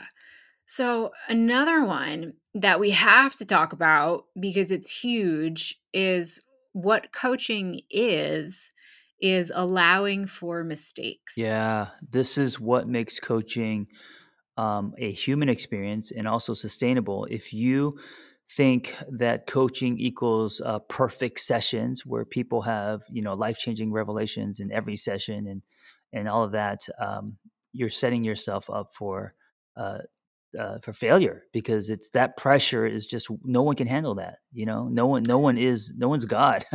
So, 0.64 1.12
another 1.28 1.84
one 1.84 2.32
that 2.54 2.80
we 2.80 2.90
have 2.90 3.36
to 3.36 3.44
talk 3.44 3.72
about 3.74 4.24
because 4.40 4.70
it's 4.70 4.90
huge 4.90 5.76
is 5.92 6.40
what 6.76 7.10
coaching 7.10 7.80
is 7.88 8.74
is 9.18 9.50
allowing 9.54 10.26
for 10.26 10.62
mistakes. 10.62 11.34
Yeah, 11.38 11.88
this 12.06 12.36
is 12.36 12.60
what 12.60 12.86
makes 12.86 13.18
coaching 13.18 13.86
um, 14.58 14.94
a 14.98 15.10
human 15.10 15.48
experience 15.48 16.12
and 16.12 16.28
also 16.28 16.52
sustainable. 16.52 17.26
If 17.30 17.54
you 17.54 17.98
think 18.50 18.94
that 19.08 19.46
coaching 19.46 19.98
equals 19.98 20.60
uh, 20.60 20.80
perfect 20.80 21.40
sessions 21.40 22.04
where 22.04 22.26
people 22.26 22.62
have 22.62 23.02
you 23.10 23.22
know 23.22 23.34
life 23.34 23.56
changing 23.58 23.90
revelations 23.90 24.60
in 24.60 24.70
every 24.70 24.96
session 24.96 25.46
and 25.46 25.62
and 26.12 26.28
all 26.28 26.42
of 26.44 26.52
that, 26.52 26.80
um, 26.98 27.38
you're 27.72 27.88
setting 27.90 28.22
yourself 28.22 28.68
up 28.68 28.94
for 28.94 29.32
uh, 29.78 30.00
uh, 30.58 30.78
for 30.82 30.92
failure 30.92 31.44
because 31.52 31.90
it's 31.90 32.08
that 32.10 32.36
pressure 32.36 32.86
is 32.86 33.06
just 33.06 33.28
no 33.44 33.62
one 33.62 33.76
can 33.76 33.86
handle 33.86 34.14
that. 34.16 34.38
You 34.52 34.66
know, 34.66 34.88
no 34.88 35.06
one, 35.06 35.22
no 35.22 35.38
one 35.38 35.58
is, 35.58 35.92
no 35.96 36.08
one's 36.08 36.24
God. 36.24 36.64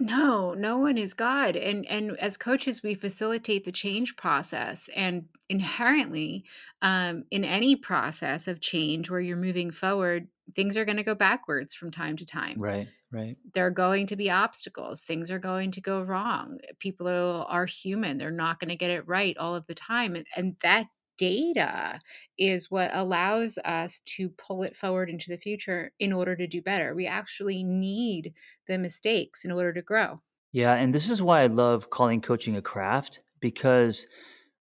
No, 0.00 0.54
no 0.54 0.78
one 0.78 0.96
is 0.96 1.12
God. 1.12 1.56
And 1.56 1.86
and 1.86 2.18
as 2.18 2.38
coaches, 2.38 2.82
we 2.82 2.94
facilitate 2.94 3.66
the 3.66 3.72
change 3.72 4.16
process. 4.16 4.88
And 4.96 5.26
inherently, 5.50 6.44
um, 6.80 7.24
in 7.30 7.44
any 7.44 7.76
process 7.76 8.48
of 8.48 8.62
change 8.62 9.10
where 9.10 9.20
you're 9.20 9.36
moving 9.36 9.70
forward, 9.70 10.28
things 10.54 10.76
are 10.78 10.86
going 10.86 10.96
to 10.96 11.02
go 11.02 11.14
backwards 11.14 11.74
from 11.74 11.90
time 11.90 12.16
to 12.16 12.24
time. 12.24 12.56
right, 12.58 12.88
right. 13.12 13.36
There 13.52 13.66
are 13.66 13.70
going 13.70 14.06
to 14.06 14.16
be 14.16 14.30
obstacles. 14.30 15.04
Things 15.04 15.30
are 15.30 15.38
going 15.38 15.70
to 15.72 15.82
go 15.82 16.00
wrong. 16.00 16.58
People 16.78 17.06
are, 17.06 17.44
are 17.44 17.66
human. 17.66 18.16
They're 18.16 18.30
not 18.30 18.58
going 18.58 18.70
to 18.70 18.76
get 18.76 18.90
it 18.90 19.06
right 19.06 19.36
all 19.36 19.54
of 19.54 19.66
the 19.66 19.74
time. 19.74 20.16
And, 20.16 20.26
and 20.34 20.56
that 20.62 20.86
data 21.20 22.00
is 22.38 22.70
what 22.70 22.90
allows 22.94 23.58
us 23.58 24.00
to 24.06 24.30
pull 24.30 24.62
it 24.62 24.74
forward 24.74 25.10
into 25.10 25.28
the 25.28 25.36
future 25.36 25.92
in 26.00 26.14
order 26.14 26.34
to 26.34 26.46
do 26.46 26.62
better. 26.62 26.94
We 26.94 27.06
actually 27.06 27.62
need 27.62 28.32
the 28.66 28.78
mistakes 28.78 29.44
in 29.44 29.52
order 29.52 29.74
to 29.74 29.82
grow. 29.82 30.22
Yeah, 30.52 30.74
and 30.74 30.94
this 30.94 31.10
is 31.10 31.20
why 31.20 31.42
I 31.42 31.46
love 31.46 31.90
calling 31.90 32.22
coaching 32.22 32.56
a 32.56 32.62
craft 32.62 33.20
because 33.38 34.06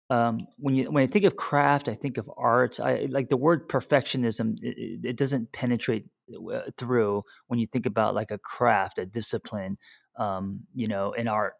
um, 0.09 0.47
when 0.57 0.75
you 0.75 0.91
when 0.91 1.01
I 1.03 1.07
think 1.07 1.23
of 1.23 1.37
craft, 1.37 1.87
I 1.87 1.93
think 1.93 2.17
of 2.17 2.29
art. 2.35 2.79
I 2.79 3.07
like 3.09 3.29
the 3.29 3.37
word 3.37 3.69
perfectionism. 3.69 4.57
It, 4.61 5.05
it 5.05 5.15
doesn't 5.15 5.53
penetrate 5.53 6.05
uh, 6.51 6.61
through 6.77 7.23
when 7.47 7.59
you 7.59 7.67
think 7.67 7.85
about 7.85 8.15
like 8.15 8.31
a 8.31 8.37
craft, 8.37 8.99
a 8.99 9.05
discipline, 9.05 9.77
um, 10.17 10.61
you 10.75 10.87
know, 10.87 11.13
an 11.13 11.27
art. 11.27 11.53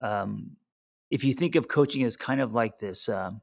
Um, 0.00 0.56
if 1.10 1.24
you 1.24 1.34
think 1.34 1.56
of 1.56 1.68
coaching 1.68 2.04
as 2.04 2.16
kind 2.16 2.40
of 2.40 2.54
like 2.54 2.78
this, 2.78 3.08
um, 3.08 3.40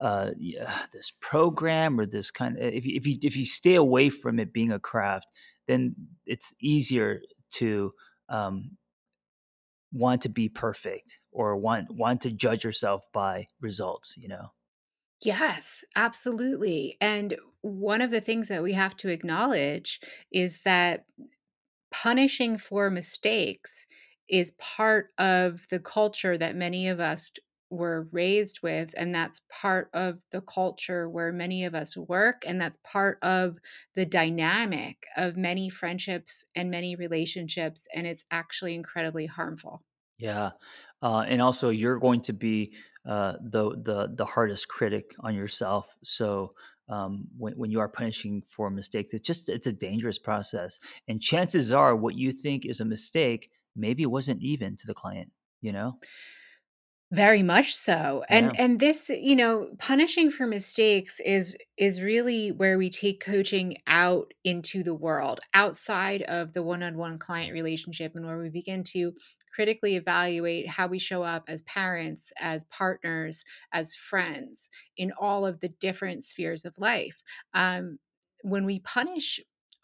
uh, 0.00 0.30
yeah, 0.38 0.72
this 0.92 1.12
program 1.20 1.98
or 1.98 2.06
this 2.06 2.30
kind 2.30 2.56
of, 2.56 2.62
if 2.62 2.84
you, 2.84 2.96
if 2.96 3.06
you 3.06 3.18
if 3.22 3.36
you 3.36 3.46
stay 3.46 3.74
away 3.74 4.10
from 4.10 4.38
it 4.38 4.52
being 4.52 4.72
a 4.72 4.78
craft, 4.78 5.28
then 5.66 5.94
it's 6.26 6.52
easier 6.60 7.20
to 7.52 7.90
um, 8.28 8.76
want 9.92 10.22
to 10.22 10.28
be 10.28 10.48
perfect 10.48 11.18
or 11.30 11.56
want 11.56 11.90
want 11.90 12.20
to 12.22 12.30
judge 12.30 12.64
yourself 12.64 13.04
by 13.12 13.46
results. 13.60 14.14
You 14.16 14.28
know. 14.28 14.48
Yes, 15.22 15.84
absolutely. 15.96 16.96
And 17.00 17.36
one 17.62 18.02
of 18.02 18.10
the 18.10 18.20
things 18.20 18.48
that 18.48 18.62
we 18.62 18.74
have 18.74 18.96
to 18.98 19.08
acknowledge 19.08 20.00
is 20.30 20.60
that 20.60 21.06
punishing 21.90 22.58
for 22.58 22.90
mistakes 22.90 23.86
is 24.28 24.52
part 24.52 25.10
of 25.16 25.66
the 25.70 25.78
culture 25.78 26.36
that 26.36 26.56
many 26.56 26.88
of 26.88 27.00
us 27.00 27.30
were 27.70 28.08
raised 28.12 28.62
with. 28.62 28.94
And 28.96 29.14
that's 29.14 29.40
part 29.50 29.90
of 29.92 30.22
the 30.30 30.40
culture 30.40 31.08
where 31.08 31.32
many 31.32 31.64
of 31.64 31.74
us 31.74 31.96
work. 31.96 32.42
And 32.46 32.60
that's 32.60 32.78
part 32.84 33.18
of 33.22 33.58
the 33.94 34.06
dynamic 34.06 35.06
of 35.16 35.36
many 35.36 35.68
friendships 35.70 36.44
and 36.54 36.70
many 36.70 36.96
relationships. 36.96 37.88
And 37.94 38.06
it's 38.06 38.24
actually 38.30 38.74
incredibly 38.74 39.26
harmful. 39.26 39.82
Yeah, 40.18 40.52
uh, 41.02 41.20
and 41.20 41.42
also 41.42 41.70
you're 41.70 41.98
going 41.98 42.20
to 42.22 42.32
be 42.32 42.74
uh, 43.06 43.34
the 43.42 43.70
the 43.70 44.14
the 44.14 44.24
hardest 44.24 44.68
critic 44.68 45.14
on 45.20 45.34
yourself. 45.34 45.96
So 46.04 46.50
um, 46.88 47.28
when 47.36 47.54
when 47.58 47.70
you 47.70 47.80
are 47.80 47.88
punishing 47.88 48.42
for 48.48 48.70
mistakes, 48.70 49.12
it's 49.12 49.26
just 49.26 49.48
it's 49.48 49.66
a 49.66 49.72
dangerous 49.72 50.18
process. 50.18 50.78
And 51.08 51.20
chances 51.20 51.72
are, 51.72 51.96
what 51.96 52.14
you 52.16 52.30
think 52.32 52.64
is 52.64 52.80
a 52.80 52.84
mistake 52.84 53.50
maybe 53.76 54.06
wasn't 54.06 54.42
even 54.42 54.76
to 54.76 54.86
the 54.86 54.94
client. 54.94 55.32
You 55.60 55.72
know? 55.72 55.98
Very 57.14 57.42
much 57.42 57.74
so. 57.74 58.24
Yeah. 58.28 58.52
And 58.52 58.58
and 58.58 58.80
this, 58.80 59.10
you 59.10 59.36
know, 59.36 59.68
punishing 59.78 60.30
for 60.30 60.46
mistakes 60.46 61.20
is 61.24 61.54
is 61.76 62.00
really 62.00 62.50
where 62.50 62.78
we 62.78 62.88
take 62.88 63.20
coaching 63.20 63.76
out 63.86 64.32
into 64.42 64.82
the 64.82 64.94
world, 64.94 65.40
outside 65.52 66.22
of 66.22 66.54
the 66.54 66.62
one-on-one 66.62 67.18
client 67.18 67.52
relationship 67.52 68.12
and 68.16 68.24
where 68.26 68.38
we 68.38 68.48
begin 68.48 68.84
to 68.84 69.12
critically 69.52 69.96
evaluate 69.96 70.66
how 70.66 70.86
we 70.86 70.98
show 70.98 71.22
up 71.22 71.44
as 71.46 71.62
parents, 71.62 72.32
as 72.40 72.64
partners, 72.64 73.44
as 73.72 73.94
friends 73.94 74.70
in 74.96 75.12
all 75.20 75.44
of 75.46 75.60
the 75.60 75.68
different 75.68 76.24
spheres 76.24 76.64
of 76.64 76.74
life. 76.78 77.22
Um, 77.52 77.98
when 78.42 78.64
we 78.64 78.80
punish 78.80 79.40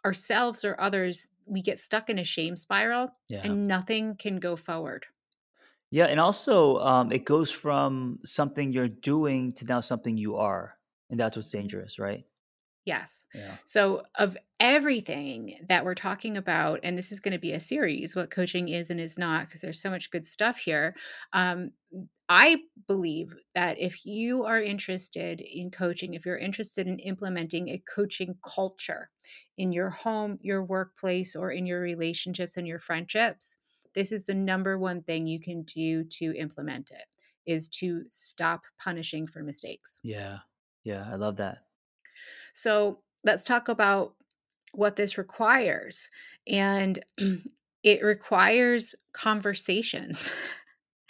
ourselves 0.06 0.64
or 0.64 0.80
others, 0.80 1.28
we 1.46 1.60
get 1.62 1.78
stuck 1.80 2.08
in 2.10 2.18
a 2.18 2.24
shame 2.24 2.56
spiral 2.56 3.10
Yeah. 3.28 3.42
and 3.44 3.68
nothing 3.68 4.16
can 4.16 4.40
go 4.40 4.56
forward. 4.56 5.06
Yeah, 5.90 6.04
and 6.06 6.20
also 6.20 6.78
um, 6.78 7.10
it 7.10 7.24
goes 7.24 7.50
from 7.50 8.20
something 8.24 8.72
you're 8.72 8.88
doing 8.88 9.52
to 9.54 9.64
now 9.64 9.80
something 9.80 10.16
you 10.16 10.36
are, 10.36 10.74
and 11.10 11.18
that's 11.18 11.36
what's 11.36 11.50
dangerous, 11.50 11.98
right? 11.98 12.24
Yes. 12.86 13.26
Yeah. 13.32 13.58
So, 13.66 14.02
of 14.16 14.38
everything 14.58 15.64
that 15.68 15.84
we're 15.84 15.94
talking 15.94 16.36
about, 16.36 16.80
and 16.82 16.96
this 16.96 17.12
is 17.12 17.20
going 17.20 17.32
to 17.32 17.38
be 17.38 17.52
a 17.52 17.60
series, 17.60 18.16
what 18.16 18.30
coaching 18.30 18.68
is 18.70 18.90
and 18.90 18.98
is 18.98 19.18
not, 19.18 19.46
because 19.46 19.60
there's 19.60 19.80
so 19.80 19.90
much 19.90 20.10
good 20.10 20.26
stuff 20.26 20.58
here. 20.58 20.94
Um, 21.34 21.72
I 22.28 22.62
believe 22.86 23.36
that 23.54 23.78
if 23.78 24.06
you 24.06 24.44
are 24.44 24.60
interested 24.60 25.40
in 25.42 25.70
coaching, 25.70 26.14
if 26.14 26.24
you're 26.24 26.38
interested 26.38 26.86
in 26.86 26.98
implementing 27.00 27.68
a 27.68 27.82
coaching 27.92 28.38
culture 28.44 29.10
in 29.58 29.72
your 29.72 29.90
home, 29.90 30.38
your 30.40 30.64
workplace, 30.64 31.36
or 31.36 31.50
in 31.50 31.66
your 31.66 31.80
relationships 31.80 32.56
and 32.56 32.66
your 32.66 32.78
friendships, 32.78 33.58
this 33.94 34.12
is 34.12 34.24
the 34.24 34.34
number 34.34 34.78
one 34.78 35.02
thing 35.02 35.26
you 35.26 35.40
can 35.40 35.62
do 35.62 36.04
to 36.04 36.34
implement 36.36 36.90
it 36.90 37.04
is 37.46 37.68
to 37.68 38.04
stop 38.10 38.62
punishing 38.78 39.26
for 39.26 39.42
mistakes. 39.42 40.00
Yeah. 40.02 40.38
Yeah. 40.84 41.08
I 41.10 41.16
love 41.16 41.36
that. 41.36 41.58
So 42.52 43.00
let's 43.24 43.44
talk 43.44 43.68
about 43.68 44.14
what 44.72 44.96
this 44.96 45.18
requires. 45.18 46.08
And 46.46 47.02
it 47.82 48.02
requires 48.02 48.94
conversations 49.12 50.32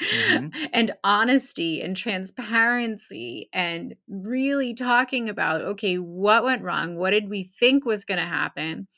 hmm 0.03 0.47
and 0.73 0.93
honesty 1.05 1.83
and 1.83 1.95
transparency 1.95 3.51
and 3.53 3.95
really 4.09 4.73
talking 4.73 5.29
about 5.29 5.61
okay, 5.61 5.97
what 5.97 6.43
went 6.43 6.63
wrong? 6.63 6.97
What 6.97 7.11
did 7.11 7.29
we 7.29 7.43
think 7.45 7.85
was 7.85 8.07
going 8.07 8.19
to 8.19 8.25
happen? 8.25 8.89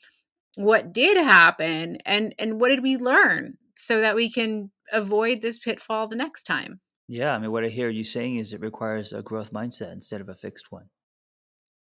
What 0.55 0.93
did 0.93 1.17
happen? 1.17 1.97
And 2.05 2.33
and 2.39 2.61
what 2.61 2.69
did 2.69 2.83
we 2.83 2.95
learn 2.95 3.57
so 3.75 4.01
that 4.01 4.15
we 4.15 4.29
can 4.29 4.71
avoid 4.91 5.41
this 5.41 5.57
pitfall 5.59 6.07
the 6.07 6.15
next 6.15 6.43
time? 6.43 6.81
Yeah. 7.07 7.33
I 7.33 7.39
mean, 7.39 7.51
what 7.51 7.63
I 7.65 7.69
hear 7.69 7.89
you 7.89 8.03
saying 8.03 8.37
is 8.37 8.53
it 8.53 8.61
requires 8.61 9.13
a 9.13 9.21
growth 9.21 9.51
mindset 9.51 9.93
instead 9.93 10.21
of 10.21 10.29
a 10.29 10.35
fixed 10.35 10.71
one. 10.71 10.89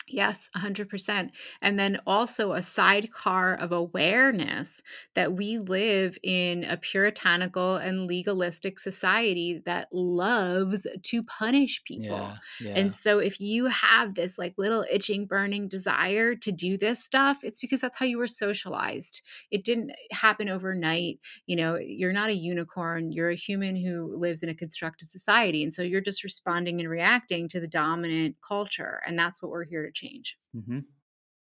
Yes, 0.09 0.49
100%. 0.55 1.31
And 1.61 1.77
then 1.77 1.99
also 2.07 2.53
a 2.53 2.61
sidecar 2.61 3.55
of 3.55 3.73
awareness 3.73 4.81
that 5.15 5.33
we 5.33 5.57
live 5.57 6.17
in 6.23 6.63
a 6.63 6.77
puritanical 6.77 7.75
and 7.75 8.07
legalistic 8.07 8.79
society 8.79 9.61
that 9.65 9.89
loves 9.91 10.87
to 11.03 11.23
punish 11.23 11.83
people. 11.83 12.31
Yeah. 12.31 12.37
Yeah. 12.57 12.73
And 12.75 12.93
so 12.93 13.19
if 13.19 13.41
you 13.41 13.65
have 13.65 14.15
this 14.15 14.37
like 14.37 14.53
little 14.57 14.85
itching, 14.89 15.25
burning 15.25 15.67
desire 15.67 16.35
to 16.35 16.51
do 16.53 16.77
this 16.77 17.03
stuff, 17.03 17.39
it's 17.43 17.59
because 17.59 17.81
that's 17.81 17.97
how 17.97 18.05
you 18.05 18.17
were 18.17 18.27
socialized. 18.27 19.21
It 19.51 19.65
didn't 19.65 19.91
happen 20.11 20.47
overnight. 20.47 21.19
You 21.47 21.57
know, 21.57 21.77
you're 21.77 22.13
not 22.13 22.29
a 22.29 22.33
unicorn, 22.35 23.11
you're 23.11 23.29
a 23.29 23.35
human 23.35 23.75
who 23.75 24.15
lives 24.15 24.41
in 24.41 24.47
a 24.47 24.55
constructed 24.55 25.09
society. 25.09 25.63
And 25.63 25.73
so 25.73 25.81
you're 25.81 25.99
just 25.99 26.23
responding 26.23 26.79
and 26.79 26.89
reacting 26.89 27.49
to 27.49 27.59
the 27.59 27.67
dominant 27.67 28.37
culture. 28.41 29.01
And 29.05 29.19
that's 29.19 29.41
what 29.41 29.51
we're 29.51 29.65
here 29.65 29.83
to 29.83 29.96
change. 29.97 30.38
hmm 30.53 30.79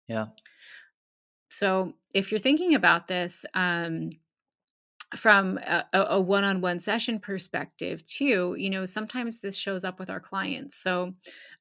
Yeah. 0.08 0.27
So, 1.49 1.93
if 2.13 2.31
you're 2.31 2.39
thinking 2.39 2.75
about 2.75 3.08
this 3.08 3.45
um, 3.53 4.12
from 5.15 5.58
a, 5.93 6.19
one-on-one 6.19 6.79
session 6.79 7.19
perspective, 7.19 8.05
too, 8.05 8.55
you 8.58 8.69
know, 8.69 8.86
sometimes 8.86 9.39
this 9.39 9.55
shows 9.55 9.84
up 9.84 9.99
with 9.99 10.10
our 10.10 10.19
clients. 10.19 10.77
So, 10.77 11.13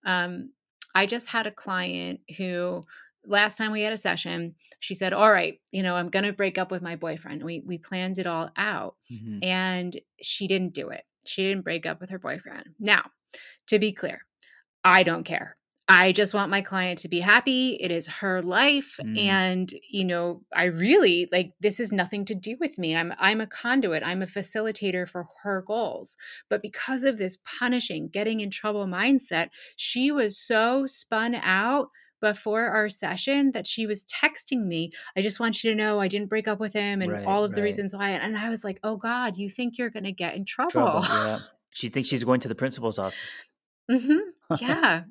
um, 0.05 0.53
I 0.95 1.07
just 1.07 1.29
had 1.29 1.47
a 1.47 1.53
client 1.53 2.21
who 2.37 2.85
last 3.27 3.57
time 3.59 3.73
we 3.73 3.83
had 3.83 3.93
a 3.93 3.99
session, 3.99 4.55
she 4.81 4.95
said, 4.95 5.13
"All 5.13 5.31
right, 5.31 5.61
you 5.73 5.83
know, 5.83 5.97
I'm 5.97 6.09
going 6.09 6.25
to 6.25 6.33
break 6.33 6.57
up 6.59 6.71
with 6.71 6.83
my 6.83 6.97
boyfriend." 6.97 7.43
We 7.43 7.61
we 7.61 7.79
planned 7.79 8.19
it 8.19 8.27
all 8.27 8.51
out, 8.57 8.97
hmm 9.09 9.41
and 9.43 9.97
she 10.23 10.47
didn't 10.47 10.73
do 10.75 10.91
it. 10.91 11.05
She 11.27 11.43
didn't 11.43 11.65
break 11.65 11.85
up 11.87 12.01
with 12.01 12.11
her 12.11 12.19
boyfriend. 12.19 12.75
Now, 12.79 13.11
to 13.69 13.79
be 13.79 13.93
clear, 13.93 14.21
I 14.85 15.03
don't 15.05 15.25
care. 15.25 15.57
I 15.89 16.13
just 16.13 16.33
want 16.33 16.51
my 16.51 16.63
client 16.63 16.99
to 17.01 17.09
be 17.09 17.21
happy. 17.21 17.75
It 17.75 17.91
is 17.91 18.07
her 18.09 18.41
life 18.43 18.99
mm 19.03 19.15
and 19.21 19.73
you 19.91 20.05
know, 20.05 20.43
I 20.55 20.65
really 20.65 21.29
like 21.31 21.53
this 21.61 21.79
is 21.79 21.93
nothing 21.93 22.25
to 22.27 22.35
do 22.35 22.57
with 22.59 22.79
me. 22.79 22.97
I'm 22.97 23.13
I'm 23.19 23.41
a 23.41 23.47
conduit. 23.47 24.03
I'm 24.03 24.23
a 24.23 24.27
facilitator 24.27 25.09
for 25.09 25.27
her 25.43 25.63
goals. 25.63 26.17
But 26.49 26.63
because 26.63 27.05
of 27.05 27.19
this 27.19 27.39
punishing, 27.45 28.09
getting 28.09 28.41
in 28.41 28.51
trouble 28.51 28.87
mindset, 28.87 29.51
she 29.77 30.11
was 30.11 30.39
so 30.39 30.87
spun 30.87 31.35
out 31.37 31.89
before 32.21 32.69
our 32.69 32.89
session 32.89 33.53
that 33.53 33.67
she 33.67 33.87
was 33.87 34.05
texting 34.07 34.65
me, 34.67 34.91
I 35.17 35.21
just 35.21 35.39
want 35.39 35.63
you 35.63 35.71
to 35.71 35.77
know 35.77 36.01
I 36.01 36.09
didn't 36.09 36.29
break 36.31 36.49
up 36.49 36.59
with 36.59 36.73
him 36.73 37.03
and 37.03 37.13
Right. 37.13 37.25
all 37.27 37.45
of 37.45 37.55
the 37.55 37.63
reasons 37.63 37.95
why. 37.95 38.11
And 38.11 38.39
I 38.39 38.49
was 38.49 38.65
like, 38.65 38.81
"Oh 38.83 38.97
God, 38.97 39.37
you 39.37 39.51
think 39.51 39.77
you're 39.79 39.91
going 39.91 40.05
to 40.05 40.13
get 40.13 40.35
in 40.35 40.45
trouble." 40.47 40.71
Trouble. 40.71 41.05
Yeah. 41.11 41.39
She 41.77 41.89
thinks 41.89 42.09
she's 42.09 42.23
going 42.23 42.39
to 42.39 42.47
the 42.49 42.55
principal's 42.55 42.99
office. 43.01 43.49
Mhm. 43.91 44.21
Yeah. 44.61 45.05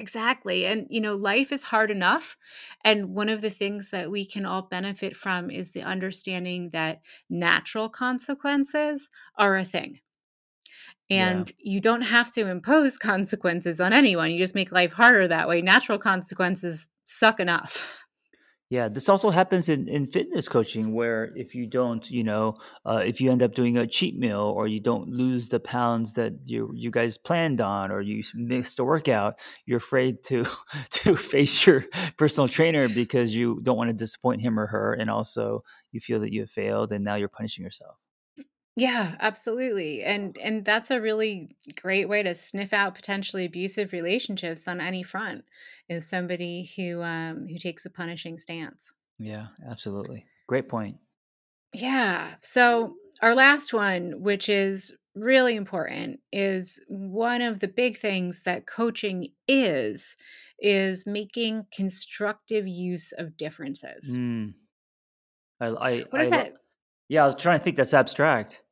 Exactly. 0.00 0.64
And, 0.66 0.86
you 0.88 1.00
know, 1.00 1.14
life 1.14 1.52
is 1.52 1.64
hard 1.64 1.90
enough. 1.90 2.36
And 2.84 3.14
one 3.14 3.28
of 3.28 3.42
the 3.42 3.50
things 3.50 3.90
that 3.90 4.10
we 4.10 4.24
can 4.24 4.46
all 4.46 4.62
benefit 4.62 5.14
from 5.16 5.50
is 5.50 5.72
the 5.72 5.82
understanding 5.82 6.70
that 6.70 7.02
natural 7.28 7.88
consequences 7.90 9.10
are 9.36 9.56
a 9.56 9.64
thing. 9.64 10.00
yeah. 11.14 11.44
And 11.44 11.50
you 11.58 11.80
don't 11.80 12.02
have 12.02 12.32
to 12.34 12.48
impose 12.48 12.96
consequences 12.98 13.80
on 13.80 13.92
anyone. 13.92 14.30
You 14.30 14.38
just 14.38 14.54
make 14.54 14.72
life 14.72 14.92
harder 14.92 15.28
that 15.28 15.48
way. 15.48 15.60
Natural 15.62 15.98
consequences 15.98 16.88
suck 17.04 17.40
enough. 17.40 17.99
Yeah, 18.70 18.88
this 18.88 19.08
also 19.08 19.30
happens 19.30 19.68
in, 19.68 19.88
in 19.88 20.06
fitness 20.06 20.46
coaching 20.46 20.94
where 20.94 21.32
if 21.34 21.56
you 21.56 21.66
don't, 21.66 22.08
you 22.08 22.22
know, 22.22 22.54
uh, 22.86 23.02
if 23.04 23.20
you 23.20 23.32
end 23.32 23.42
up 23.42 23.52
doing 23.52 23.76
a 23.76 23.86
cheat 23.86 24.16
meal 24.16 24.40
or 24.42 24.68
you 24.68 24.78
don't 24.78 25.08
lose 25.08 25.48
the 25.48 25.58
pounds 25.58 26.12
that 26.14 26.34
you 26.44 26.70
you 26.72 26.92
guys 26.92 27.18
planned 27.18 27.60
on 27.60 27.90
or 27.90 28.00
you 28.00 28.22
missed 28.36 28.78
a 28.78 28.84
workout, 28.84 29.34
you're 29.66 29.78
afraid 29.78 30.22
to 30.24 30.46
to 30.90 31.16
face 31.16 31.66
your 31.66 31.84
personal 32.16 32.46
trainer 32.48 32.88
because 32.88 33.34
you 33.34 33.58
don't 33.62 33.76
want 33.76 33.90
to 33.90 33.94
disappoint 33.94 34.40
him 34.40 34.58
or 34.58 34.68
her, 34.68 34.94
and 34.94 35.10
also 35.10 35.60
you 35.90 36.00
feel 36.00 36.20
that 36.20 36.32
you 36.32 36.42
have 36.42 36.50
failed 36.50 36.92
and 36.92 37.04
now 37.04 37.16
you're 37.16 37.28
punishing 37.28 37.64
yourself. 37.64 38.09
Yeah, 38.76 39.16
absolutely. 39.20 40.02
And 40.04 40.38
and 40.38 40.64
that's 40.64 40.90
a 40.90 41.00
really 41.00 41.56
great 41.76 42.08
way 42.08 42.22
to 42.22 42.34
sniff 42.34 42.72
out 42.72 42.94
potentially 42.94 43.44
abusive 43.44 43.92
relationships 43.92 44.66
on 44.68 44.80
any 44.80 45.02
front 45.02 45.44
is 45.88 46.06
somebody 46.08 46.64
who 46.76 47.02
um 47.02 47.46
who 47.48 47.58
takes 47.58 47.84
a 47.84 47.90
punishing 47.90 48.38
stance. 48.38 48.92
Yeah, 49.18 49.48
absolutely. 49.64 50.26
Great 50.48 50.68
point. 50.68 50.98
Yeah. 51.72 52.34
So 52.40 52.96
our 53.22 53.34
last 53.34 53.72
one, 53.72 54.22
which 54.22 54.48
is 54.48 54.94
really 55.14 55.56
important, 55.56 56.20
is 56.32 56.82
one 56.88 57.42
of 57.42 57.60
the 57.60 57.68
big 57.68 57.98
things 57.98 58.42
that 58.42 58.66
coaching 58.66 59.32
is 59.48 60.16
is 60.58 61.06
making 61.06 61.66
constructive 61.72 62.68
use 62.68 63.12
of 63.12 63.36
differences. 63.36 64.18
Mm, 64.18 64.54
I, 65.60 65.66
I, 65.68 66.04
What 66.10 66.18
I, 66.18 66.20
does 66.20 66.28
lo- 66.28 66.44
that 66.44 66.54
yeah, 67.10 67.24
I 67.24 67.26
was 67.26 67.34
trying 67.34 67.58
to 67.58 67.64
think 67.64 67.76
that's 67.76 67.92
abstract. 67.92 68.64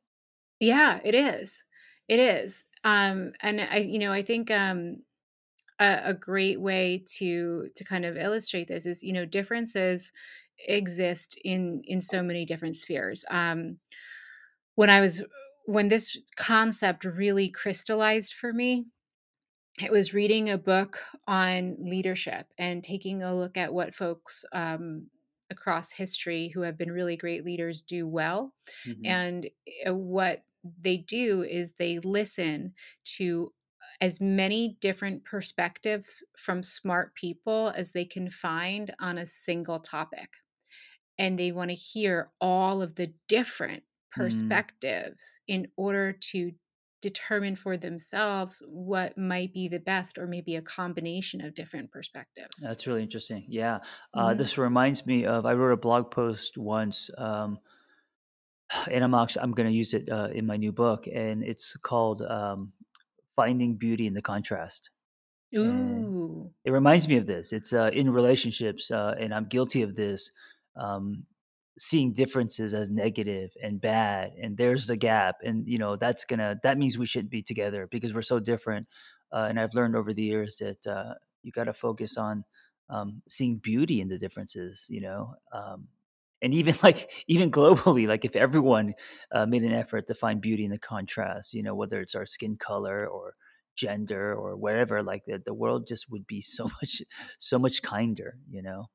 Yeah, 0.59 0.99
it 1.03 1.15
is. 1.15 1.63
It 2.07 2.19
is. 2.19 2.65
Um 2.83 3.33
and 3.41 3.61
I 3.61 3.77
you 3.77 3.99
know, 3.99 4.11
I 4.11 4.21
think 4.21 4.49
um 4.51 5.03
a, 5.79 6.01
a 6.05 6.13
great 6.13 6.61
way 6.61 7.03
to 7.17 7.69
to 7.75 7.85
kind 7.85 8.05
of 8.05 8.17
illustrate 8.17 8.67
this 8.67 8.85
is 8.85 9.03
you 9.03 9.13
know 9.13 9.25
differences 9.25 10.13
exist 10.67 11.39
in 11.45 11.81
in 11.85 12.01
so 12.01 12.23
many 12.23 12.45
different 12.45 12.77
spheres 12.77 13.25
um 13.31 13.79
when 14.75 14.89
i 14.89 15.01
was 15.01 15.23
when 15.65 15.89
this 15.89 16.17
concept 16.37 17.05
really 17.05 17.49
crystallized 17.49 18.33
for 18.33 18.51
me 18.51 18.85
it 19.81 19.91
was 19.91 20.13
reading 20.13 20.49
a 20.49 20.57
book 20.57 20.99
on 21.27 21.77
leadership 21.79 22.47
and 22.57 22.83
taking 22.83 23.23
a 23.23 23.35
look 23.35 23.57
at 23.57 23.73
what 23.73 23.95
folks 23.95 24.43
um, 24.51 25.07
across 25.49 25.91
history 25.91 26.49
who 26.49 26.61
have 26.61 26.77
been 26.77 26.91
really 26.91 27.17
great 27.17 27.45
leaders 27.45 27.81
do 27.81 28.07
well 28.07 28.53
hmm 28.85 29.03
and 29.03 29.49
uh, 29.87 29.93
what 29.95 30.43
they 30.63 30.97
do 30.97 31.43
is 31.43 31.73
they 31.73 31.99
listen 31.99 32.73
to 33.03 33.53
as 34.01 34.21
many 34.21 34.77
different 34.81 35.23
perspectives 35.25 36.23
from 36.37 36.63
smart 36.63 37.15
people 37.15 37.69
as 37.75 37.91
they 37.91 38.05
can 38.05 38.29
find 38.29 38.93
on 38.99 39.17
a 39.17 39.25
single 39.25 39.79
topic 39.79 40.29
and 41.17 41.37
they 41.37 41.51
want 41.51 41.69
to 41.69 41.75
hear 41.75 42.31
all 42.39 42.81
of 42.81 42.95
the 42.95 43.13
different 43.27 43.83
Mm, 44.17 44.59
perspectives 44.59 45.39
in 45.47 45.71
order 45.77 46.11
to 46.13 46.51
determine 47.01 47.55
for 47.55 47.77
themselves 47.77 48.61
what 48.67 49.17
might 49.17 49.53
be 49.53 49.67
the 49.67 49.79
best 49.79 50.17
or 50.17 50.27
maybe 50.27 50.55
a 50.55 50.61
combination 50.61 51.41
of 51.41 51.53
different 51.55 51.91
perspectives. 51.91 52.59
that's 52.61 52.87
really 52.87 53.03
interesting. 53.03 53.45
Yeah, 53.47 53.79
uh, 54.13 54.33
Mhm. 54.33 54.37
this 54.37 54.57
reminds 54.57 55.05
me 55.05 55.25
of 55.25 55.45
I 55.45 55.53
wrote 55.53 55.73
a 55.73 55.77
blog 55.77 56.11
post 56.11 56.57
once. 56.57 57.09
Um, 57.17 57.59
and 58.91 59.03
I'm 59.03 59.13
actually 59.13 59.43
I'm 59.43 59.51
going 59.51 59.69
to 59.69 59.75
use 59.75 59.93
it 59.93 60.09
uh, 60.09 60.29
in 60.33 60.45
my 60.45 60.57
new 60.57 60.71
book, 60.71 61.07
and 61.07 61.43
it's 61.43 61.75
called 61.77 62.21
um, 62.21 62.73
"Finding 63.35 63.75
Beauty 63.77 64.07
in 64.07 64.13
the 64.13 64.21
Contrast." 64.21 64.91
And 65.61 66.15
Ooh. 66.15 66.53
it 66.65 66.71
reminds 66.71 67.07
me 67.07 67.17
of 67.17 67.27
this. 67.27 67.53
It's 67.53 67.73
uh, 67.73 67.91
in 67.93 68.11
relationships, 68.11 68.91
uh, 68.91 69.15
and 69.19 69.33
I'm 69.33 69.45
guilty 69.45 69.81
of 69.83 69.95
this. 69.95 70.31
Um, 70.75 71.25
seeing 71.79 72.13
differences 72.13 72.73
as 72.73 72.89
negative 72.89 73.51
and 73.63 73.81
bad, 73.81 74.33
and 74.41 74.57
there's 74.57 74.87
the 74.87 74.97
gap, 74.97 75.37
and 75.43 75.67
you 75.67 75.77
know 75.77 75.95
that's 75.95 76.25
gonna 76.25 76.59
that 76.63 76.77
means 76.77 76.97
we 76.97 77.05
shouldn't 77.05 77.31
be 77.31 77.41
together 77.41 77.87
because 77.87 78.13
we're 78.13 78.21
so 78.21 78.39
different. 78.39 78.87
Uh, 79.31 79.47
and 79.49 79.59
I've 79.59 79.73
learned 79.75 79.95
over 79.95 80.13
the 80.13 80.23
years 80.23 80.57
that 80.57 80.85
uh, 80.87 81.13
you 81.43 81.51
got 81.51 81.65
to 81.65 81.73
focus 81.73 82.17
on 82.17 82.43
um, 82.89 83.21
seeing 83.29 83.57
beauty 83.57 84.01
in 84.01 84.09
the 84.09 84.17
differences. 84.17 84.85
You 84.89 85.01
know, 85.01 85.35
um, 85.53 85.87
and 86.41 86.53
even 86.53 86.75
like 86.83 87.11
even 87.27 87.51
globally, 87.51 88.07
like 88.07 88.25
if 88.25 88.35
everyone 88.35 88.93
uh, 89.31 89.45
made 89.45 89.63
an 89.63 89.73
effort 89.73 90.07
to 90.07 90.15
find 90.15 90.41
beauty 90.41 90.63
in 90.65 90.71
the 90.71 90.79
contrast, 90.79 91.53
you 91.53 91.63
know, 91.63 91.75
whether 91.75 91.99
it's 92.01 92.15
our 92.15 92.25
skin 92.25 92.57
color 92.57 93.07
or 93.07 93.35
gender 93.75 94.33
or 94.35 94.57
wherever 94.57 95.01
like 95.01 95.23
the, 95.25 95.41
the 95.45 95.53
world 95.53 95.87
just 95.87 96.09
would 96.11 96.27
be 96.27 96.41
so 96.41 96.65
much 96.81 97.01
so 97.37 97.57
much 97.57 97.81
kinder 97.81 98.37
you 98.49 98.61
know 98.61 98.89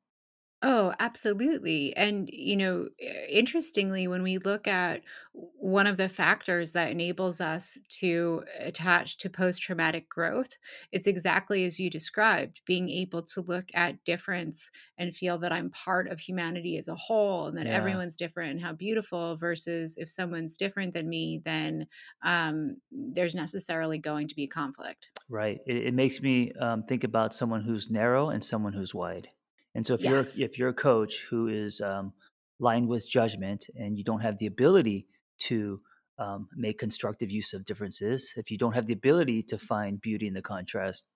Oh, 0.67 0.95
absolutely. 0.99 1.95
And, 1.95 2.27
you 2.33 2.57
know, 2.57 2.89
interestingly, 3.29 4.07
when 4.07 4.23
we 4.23 4.39
look 4.39 4.67
at 4.67 5.03
one 5.33 5.85
of 5.85 5.97
the 5.97 6.09
factors 6.09 6.71
that 6.71 6.89
enables 6.89 7.39
us 7.39 7.77
to 7.99 8.43
attach 8.57 9.19
to 9.19 9.29
post 9.29 9.61
traumatic 9.61 10.09
growth, 10.09 10.57
it's 10.91 11.05
exactly 11.05 11.65
as 11.65 11.79
you 11.79 11.91
described 11.91 12.61
being 12.65 12.89
able 12.89 13.21
to 13.21 13.41
look 13.41 13.69
at 13.75 14.03
difference 14.05 14.71
and 14.97 15.15
feel 15.15 15.37
that 15.37 15.51
I'm 15.51 15.69
part 15.69 16.07
of 16.07 16.19
humanity 16.19 16.77
as 16.77 16.87
a 16.87 16.95
whole 16.95 17.45
and 17.45 17.55
that 17.59 17.67
yeah 17.67 17.67
everyone's 17.67 18.17
different 18.17 18.49
and 18.53 18.61
how 18.61 18.73
beautiful, 18.73 19.35
versus 19.35 19.97
if 19.97 20.09
someone's 20.09 20.57
different 20.57 20.93
than 20.93 21.07
me, 21.07 21.41
then 21.45 21.85
um, 22.23 22.77
there's 22.89 23.35
necessarily 23.35 23.99
going 23.99 24.27
to 24.29 24.35
be 24.35 24.47
conflict. 24.47 25.11
right 25.29 25.59
it, 25.65 25.77
it 25.87 25.93
makes 25.93 26.21
me 26.21 26.51
um, 26.53 26.83
think 26.83 27.03
about 27.03 27.33
someone 27.33 27.61
who's 27.61 27.89
narrow 27.89 28.29
and 28.29 28.43
someone 28.43 28.73
who's 28.73 28.93
wide 28.93 29.29
and 29.75 29.85
so 29.85 29.93
if 29.93 30.03
you're 30.03 30.23
if 30.37 30.57
you're 30.57 30.69
a 30.69 30.73
coach 30.73 31.25
who 31.29 31.47
is 31.47 31.81
um, 31.81 32.13
lined 32.59 32.87
with 32.87 33.07
judgment 33.07 33.67
and 33.75 33.97
you 33.97 34.03
don't 34.03 34.21
have 34.21 34.37
the 34.37 34.47
ability 34.47 35.05
to 35.37 35.77
um, 36.17 36.47
make 36.55 36.79
constructive 36.79 37.29
use 37.29 37.53
of 37.53 37.65
differences 37.65 38.33
if 38.37 38.49
you 38.49 38.57
don't 38.57 38.73
have 38.73 38.87
the 38.87 38.93
ability 38.93 39.43
to 39.43 39.57
find 39.57 40.01
beauty 40.01 40.27
in 40.27 40.33
the 40.33 40.41
contrast 40.41 41.07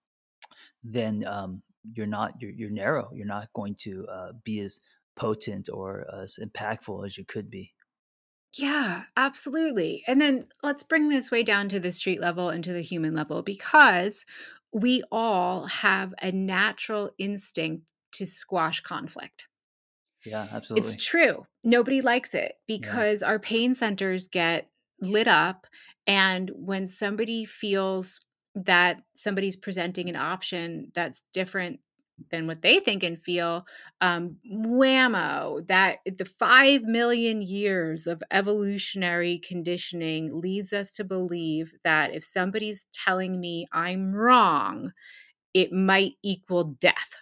then 0.83 1.25
um, 1.25 1.61
you're 1.93 2.05
not 2.05 2.33
you're, 2.39 2.51
you're 2.51 2.71
narrow. 2.71 3.09
You're 3.13 3.25
not 3.25 3.51
going 3.53 3.75
to 3.81 4.05
uh, 4.11 4.31
be 4.43 4.59
as 4.61 4.79
potent 5.15 5.69
or 5.71 6.05
as 6.21 6.37
impactful 6.41 7.05
as 7.05 7.17
you 7.17 7.25
could 7.25 7.49
be. 7.49 7.71
Yeah, 8.53 9.03
absolutely. 9.15 10.03
And 10.07 10.19
then 10.19 10.47
let's 10.63 10.83
bring 10.83 11.09
this 11.09 11.29
way 11.29 11.43
down 11.43 11.69
to 11.69 11.79
the 11.79 11.91
street 11.91 12.19
level 12.19 12.49
and 12.49 12.63
to 12.63 12.73
the 12.73 12.81
human 12.81 13.13
level 13.13 13.43
because 13.43 14.25
we 14.73 15.03
all 15.11 15.65
have 15.65 16.15
a 16.21 16.31
natural 16.31 17.11
instinct 17.19 17.83
to 18.13 18.25
squash 18.25 18.81
conflict. 18.81 19.47
yeah 20.25 20.47
absolutely. 20.51 20.93
It's 20.93 21.03
true. 21.03 21.45
Nobody 21.63 22.01
likes 22.01 22.33
it 22.33 22.53
yeah 22.67 22.77
because 22.77 23.23
our 23.23 23.39
pain 23.39 23.73
centers 23.73 24.27
get 24.27 24.69
lit 25.01 25.27
up. 25.27 25.67
And 26.07 26.51
when 26.55 26.87
somebody 26.87 27.45
feels 27.45 28.19
that 28.55 28.97
somebody's 29.15 29.55
presenting 29.55 30.09
an 30.09 30.15
option 30.15 30.91
that's 30.93 31.23
different 31.33 31.79
than 32.31 32.47
what 32.47 32.61
they 32.61 32.79
think 32.79 33.03
and 33.03 33.21
feel, 33.21 33.65
um, 34.01 34.37
whammo, 34.51 35.65
that 35.67 35.99
the 36.05 36.25
5 36.25 36.83
million 36.83 37.41
years 37.41 38.07
of 38.07 38.21
evolutionary 38.31 39.39
conditioning 39.39 40.41
leads 40.41 40.73
us 40.73 40.91
to 40.91 41.03
believe 41.03 41.71
that 41.83 42.13
if 42.13 42.23
somebody's 42.23 42.87
telling 42.93 43.39
me 43.39 43.67
I'm 43.71 44.13
wrong, 44.13 44.91
it 45.53 45.71
might 45.71 46.13
equal 46.23 46.75
death 46.79 47.15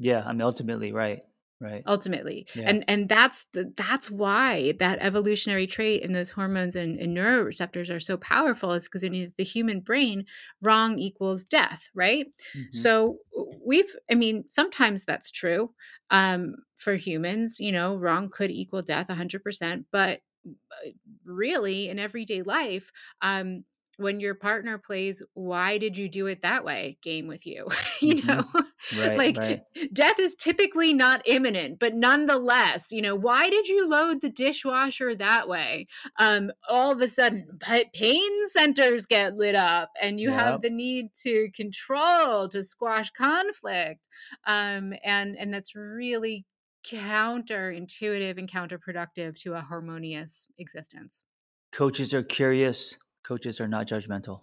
Yeah, 0.00 0.24
I 0.26 0.32
mean, 0.32 0.42
ultimately, 0.42 0.90
right, 0.92 1.22
right. 1.60 1.86
ultimately 1.86 2.46
Yeah, 2.54 2.66
and 2.66 2.84
and 2.88 3.08
that's 3.08 3.44
the 3.54 3.72
that's 3.76 4.10
why 4.10 4.72
that 4.78 4.98
evolutionary 5.00 5.66
trait 5.66 6.02
and 6.04 6.14
those 6.14 6.28
hormones 6.28 6.76
and, 6.76 7.00
and 7.00 7.16
neuroreceptors 7.16 7.88
are 7.94 7.98
so 8.00 8.18
powerful 8.18 8.72
is 8.72 8.84
because 8.84 9.02
in 9.02 9.32
the 9.38 9.44
human 9.44 9.80
brain 9.80 10.26
wrong 10.60 10.98
equals 10.98 11.42
death 11.42 11.88
right? 11.94 12.26
Mhm, 12.54 12.90
so 12.90 13.18
we've 13.64 13.96
i 14.10 14.14
mean 14.14 14.46
sometimes 14.48 15.06
that's 15.06 15.30
true 15.30 15.72
um 16.10 16.54
for 16.76 16.96
humans 16.96 17.58
you 17.58 17.72
know 17.72 17.96
wrong 17.96 18.28
could 18.28 18.50
equal 18.50 18.82
death 18.82 19.08
100% 19.08 19.86
but 19.90 20.20
uh, 20.46 20.90
really 21.24 21.88
in 21.88 21.98
everyday 21.98 22.42
life 22.42 22.90
um 23.22 23.64
when 24.00 24.20
your 24.20 24.34
partner 24.34 24.78
plays 24.78 25.22
why 25.34 25.78
did 25.78 25.96
you 25.96 26.08
do 26.08 26.26
it 26.26 26.42
that 26.42 26.64
way 26.64 26.98
game 27.02 27.26
with 27.26 27.46
you 27.46 27.68
you 28.00 28.22
know 28.22 28.42
mhm. 28.42 28.66
Right, 28.92 29.36
right. 29.36 29.36
like 29.36 29.62
death 29.92 30.18
is 30.18 30.34
typically 30.34 30.92
not 30.92 31.22
imminent 31.26 31.78
but 31.78 31.94
nonetheless 31.94 32.90
you 32.90 33.02
know 33.02 33.14
why 33.14 33.48
did 33.50 33.68
you 33.68 33.88
load 33.88 34.20
the 34.20 34.30
dishwasher 34.30 35.14
that 35.14 35.48
way 35.48 35.86
um 36.18 36.50
all 36.68 36.90
of 36.90 37.00
a 37.00 37.08
sudden 37.08 37.46
but 37.66 37.92
pain 37.92 38.48
centers 38.48 39.06
get 39.06 39.36
lit 39.36 39.54
up 39.54 39.90
and 40.00 40.18
you 40.18 40.30
have 40.30 40.62
the 40.62 40.70
need 40.70 41.12
to 41.14 41.50
control 41.54 42.48
to 42.48 42.62
squash 42.62 43.10
conflict 43.10 44.08
um 44.46 44.94
and 45.04 45.36
and 45.36 45.52
that's 45.52 45.74
really 45.74 46.46
counterintuitive 46.84 48.38
and 48.38 48.50
counterproductive 48.50 49.38
to 49.42 49.54
a 49.54 49.60
harmonious 49.60 50.46
existence. 50.58 51.24
Coaches 51.72 52.14
are 52.14 52.22
curious, 52.22 52.96
coaches 53.22 53.60
are 53.60 53.68
not 53.68 53.86
judgmental. 53.86 54.42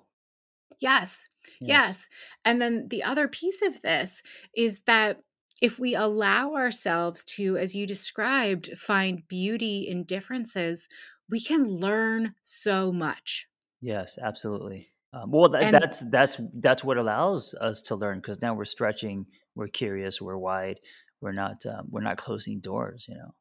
Yes. 0.79 1.27
Yes. 1.59 1.69
Yes. 1.69 2.09
And 2.45 2.61
then 2.61 2.87
the 2.89 3.03
other 3.03 3.27
piece 3.27 3.61
of 3.61 3.81
this 3.81 4.21
is 4.55 4.81
that 4.81 5.21
if 5.61 5.79
we 5.79 5.95
allow 5.95 6.53
ourselves 6.53 7.23
to, 7.23 7.57
as 7.57 7.75
you 7.75 7.87
described, 7.87 8.77
find 8.77 9.27
beauty 9.27 9.87
in 9.87 10.03
differences, 10.03 10.87
we 11.29 11.41
can 11.41 11.63
learn 11.63 12.35
so 12.43 12.91
much. 12.91 13.47
Yes, 13.81 14.17
absolutely. 14.21 14.89
Um, 15.13 15.31
well, 15.31 15.49
that 15.49 15.63
And 15.63 15.73
that's 15.73 16.01
that's 16.09 16.39
that's 16.55 16.83
what 16.83 16.97
allows 16.97 17.53
us 17.55 17.81
to 17.83 17.95
learn 17.95 18.19
because 18.19 18.41
now 18.41 18.53
we're 18.53 18.65
stretching, 18.65 19.25
we're 19.55 19.67
curious, 19.67 20.21
we're 20.21 20.37
wide, 20.37 20.79
we're 21.21 21.31
not 21.31 21.65
um, 21.65 21.87
we're 21.89 22.01
not 22.01 22.17
closing 22.17 22.59
doors, 22.59 23.05
you 23.07 23.15
know. 23.15 23.33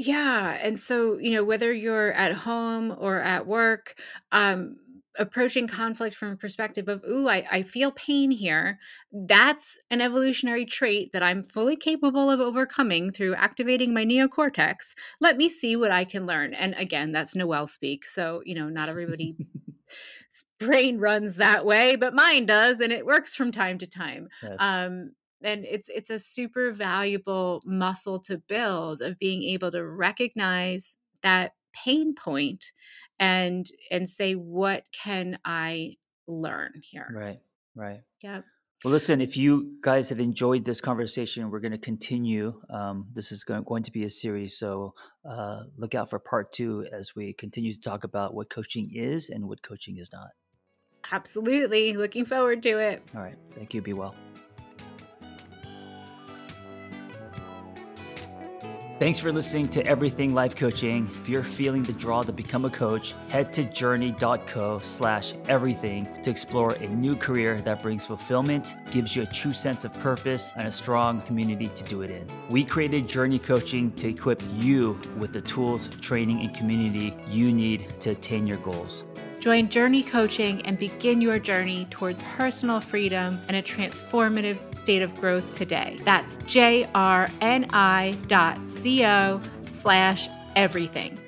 Yeah, 0.00 0.56
and 0.62 0.78
so, 0.78 1.18
you 1.18 1.32
know, 1.32 1.42
whether 1.44 1.72
you're 1.72 2.12
at 2.12 2.32
home 2.32 2.94
or 2.98 3.20
at 3.20 3.46
work, 3.48 4.00
um, 4.30 4.76
approaching 5.18 5.66
conflict 5.66 6.14
from 6.14 6.30
a 6.30 6.36
perspective 6.36 6.86
of, 6.88 7.02
"Ooh, 7.04 7.28
I 7.28 7.44
I 7.50 7.62
feel 7.64 7.90
pain 7.90 8.30
here." 8.30 8.78
That's 9.12 9.76
an 9.90 10.00
evolutionary 10.00 10.64
trait 10.64 11.12
that 11.12 11.24
I'm 11.24 11.42
fully 11.42 11.74
capable 11.76 12.30
of 12.30 12.38
overcoming 12.40 13.10
through 13.10 13.34
activating 13.34 13.92
my 13.92 14.04
neocortex. 14.04 14.94
Let 15.20 15.36
me 15.36 15.48
see 15.48 15.74
what 15.74 15.90
I 15.90 16.04
can 16.04 16.26
learn. 16.26 16.54
And 16.54 16.74
again, 16.76 17.10
that's 17.10 17.34
Noelle 17.34 17.66
speak. 17.66 18.04
So, 18.06 18.42
you 18.46 18.54
know, 18.54 18.68
not 18.68 18.88
everybody 18.88 19.36
brain 20.60 20.98
runs 20.98 21.36
that 21.36 21.64
way, 21.66 21.96
but 21.96 22.14
mine 22.14 22.46
does, 22.46 22.80
and 22.80 22.92
it 22.92 23.06
works 23.06 23.34
from 23.34 23.50
time 23.52 23.78
to 23.78 23.86
time. 23.88 24.28
Yes, 24.42 24.58
Um, 24.58 25.12
and 25.42 25.64
it's 25.64 25.88
it's 25.88 26.10
a 26.10 26.18
super 26.18 26.72
valuable 26.72 27.62
muscle 27.64 28.18
to 28.20 28.38
build 28.38 29.00
of 29.00 29.18
being 29.18 29.42
able 29.42 29.70
to 29.70 29.84
recognize 29.84 30.98
that 31.22 31.52
pain 31.72 32.14
point 32.14 32.72
and 33.18 33.66
and 33.90 34.08
say 34.08 34.34
what 34.34 34.84
can 34.92 35.38
I 35.44 35.96
learn 36.26 36.72
here? 36.82 37.08
right, 37.14 37.38
right. 37.74 38.00
Yep. 38.22 38.44
Well, 38.84 38.92
listen, 38.92 39.20
if 39.20 39.36
you 39.36 39.76
guys 39.82 40.08
have 40.10 40.20
enjoyed 40.20 40.64
this 40.64 40.80
conversation, 40.80 41.50
we're 41.50 41.58
going 41.58 41.72
to 41.72 41.78
continue. 41.78 42.60
Um, 42.70 43.08
this 43.12 43.32
is 43.32 43.42
going, 43.42 43.64
going 43.64 43.82
to 43.82 43.90
be 43.90 44.04
a 44.04 44.10
series, 44.10 44.56
so 44.56 44.94
uh, 45.28 45.64
look 45.76 45.96
out 45.96 46.08
for 46.08 46.20
part 46.20 46.52
two 46.52 46.86
as 46.92 47.16
we 47.16 47.32
continue 47.32 47.72
to 47.72 47.80
talk 47.80 48.04
about 48.04 48.34
what 48.34 48.50
coaching 48.50 48.88
is 48.94 49.30
and 49.30 49.48
what 49.48 49.62
coaching 49.62 49.96
is 49.96 50.12
not. 50.12 50.28
Absolutely. 51.10 51.94
Looking 51.94 52.24
forward 52.24 52.62
to 52.62 52.78
it. 52.78 53.02
All 53.16 53.22
right. 53.22 53.36
Thank 53.50 53.74
you. 53.74 53.82
Be 53.82 53.94
well. 53.94 54.14
Thanks 58.98 59.20
for 59.20 59.30
listening 59.30 59.68
to 59.68 59.86
Everything 59.86 60.34
Life 60.34 60.56
Coaching. 60.56 61.08
If 61.12 61.28
you're 61.28 61.44
feeling 61.44 61.84
the 61.84 61.92
draw 61.92 62.22
to 62.22 62.32
become 62.32 62.64
a 62.64 62.70
coach, 62.70 63.14
head 63.28 63.54
to 63.54 63.62
jrni.co 63.62 64.80
slash 64.80 65.34
everything 65.48 66.08
to 66.24 66.30
explore 66.30 66.72
a 66.72 66.88
new 66.88 67.14
career 67.14 67.60
that 67.60 67.80
brings 67.80 68.06
fulfillment, 68.06 68.74
gives 68.90 69.14
you 69.14 69.22
a 69.22 69.26
true 69.26 69.52
sense 69.52 69.84
of 69.84 69.94
purpose, 69.94 70.50
and 70.56 70.66
a 70.66 70.72
strong 70.72 71.20
community 71.22 71.68
to 71.68 71.84
do 71.84 72.02
it 72.02 72.10
in. 72.10 72.26
We 72.50 72.64
created 72.64 73.08
Journey 73.08 73.38
Coaching 73.38 73.92
to 73.92 74.08
equip 74.08 74.42
you 74.54 74.98
with 75.16 75.32
the 75.32 75.42
tools, 75.42 75.86
training, 76.00 76.40
and 76.40 76.52
community 76.52 77.14
you 77.30 77.52
need 77.52 77.88
to 78.00 78.10
attain 78.10 78.48
your 78.48 78.58
goals. 78.58 79.04
Join 79.48 79.70
Journey 79.70 80.02
Coaching 80.02 80.60
and 80.66 80.78
begin 80.78 81.22
your 81.22 81.38
journey 81.38 81.86
towards 81.88 82.22
personal 82.36 82.82
freedom 82.82 83.38
and 83.48 83.56
a 83.56 83.62
transformative 83.62 84.74
state 84.74 85.00
of 85.00 85.18
growth 85.18 85.56
today. 85.56 85.96
That's 86.04 86.36
jrni.co 86.36 86.92
slash 89.64 90.28
everything. 90.54 91.18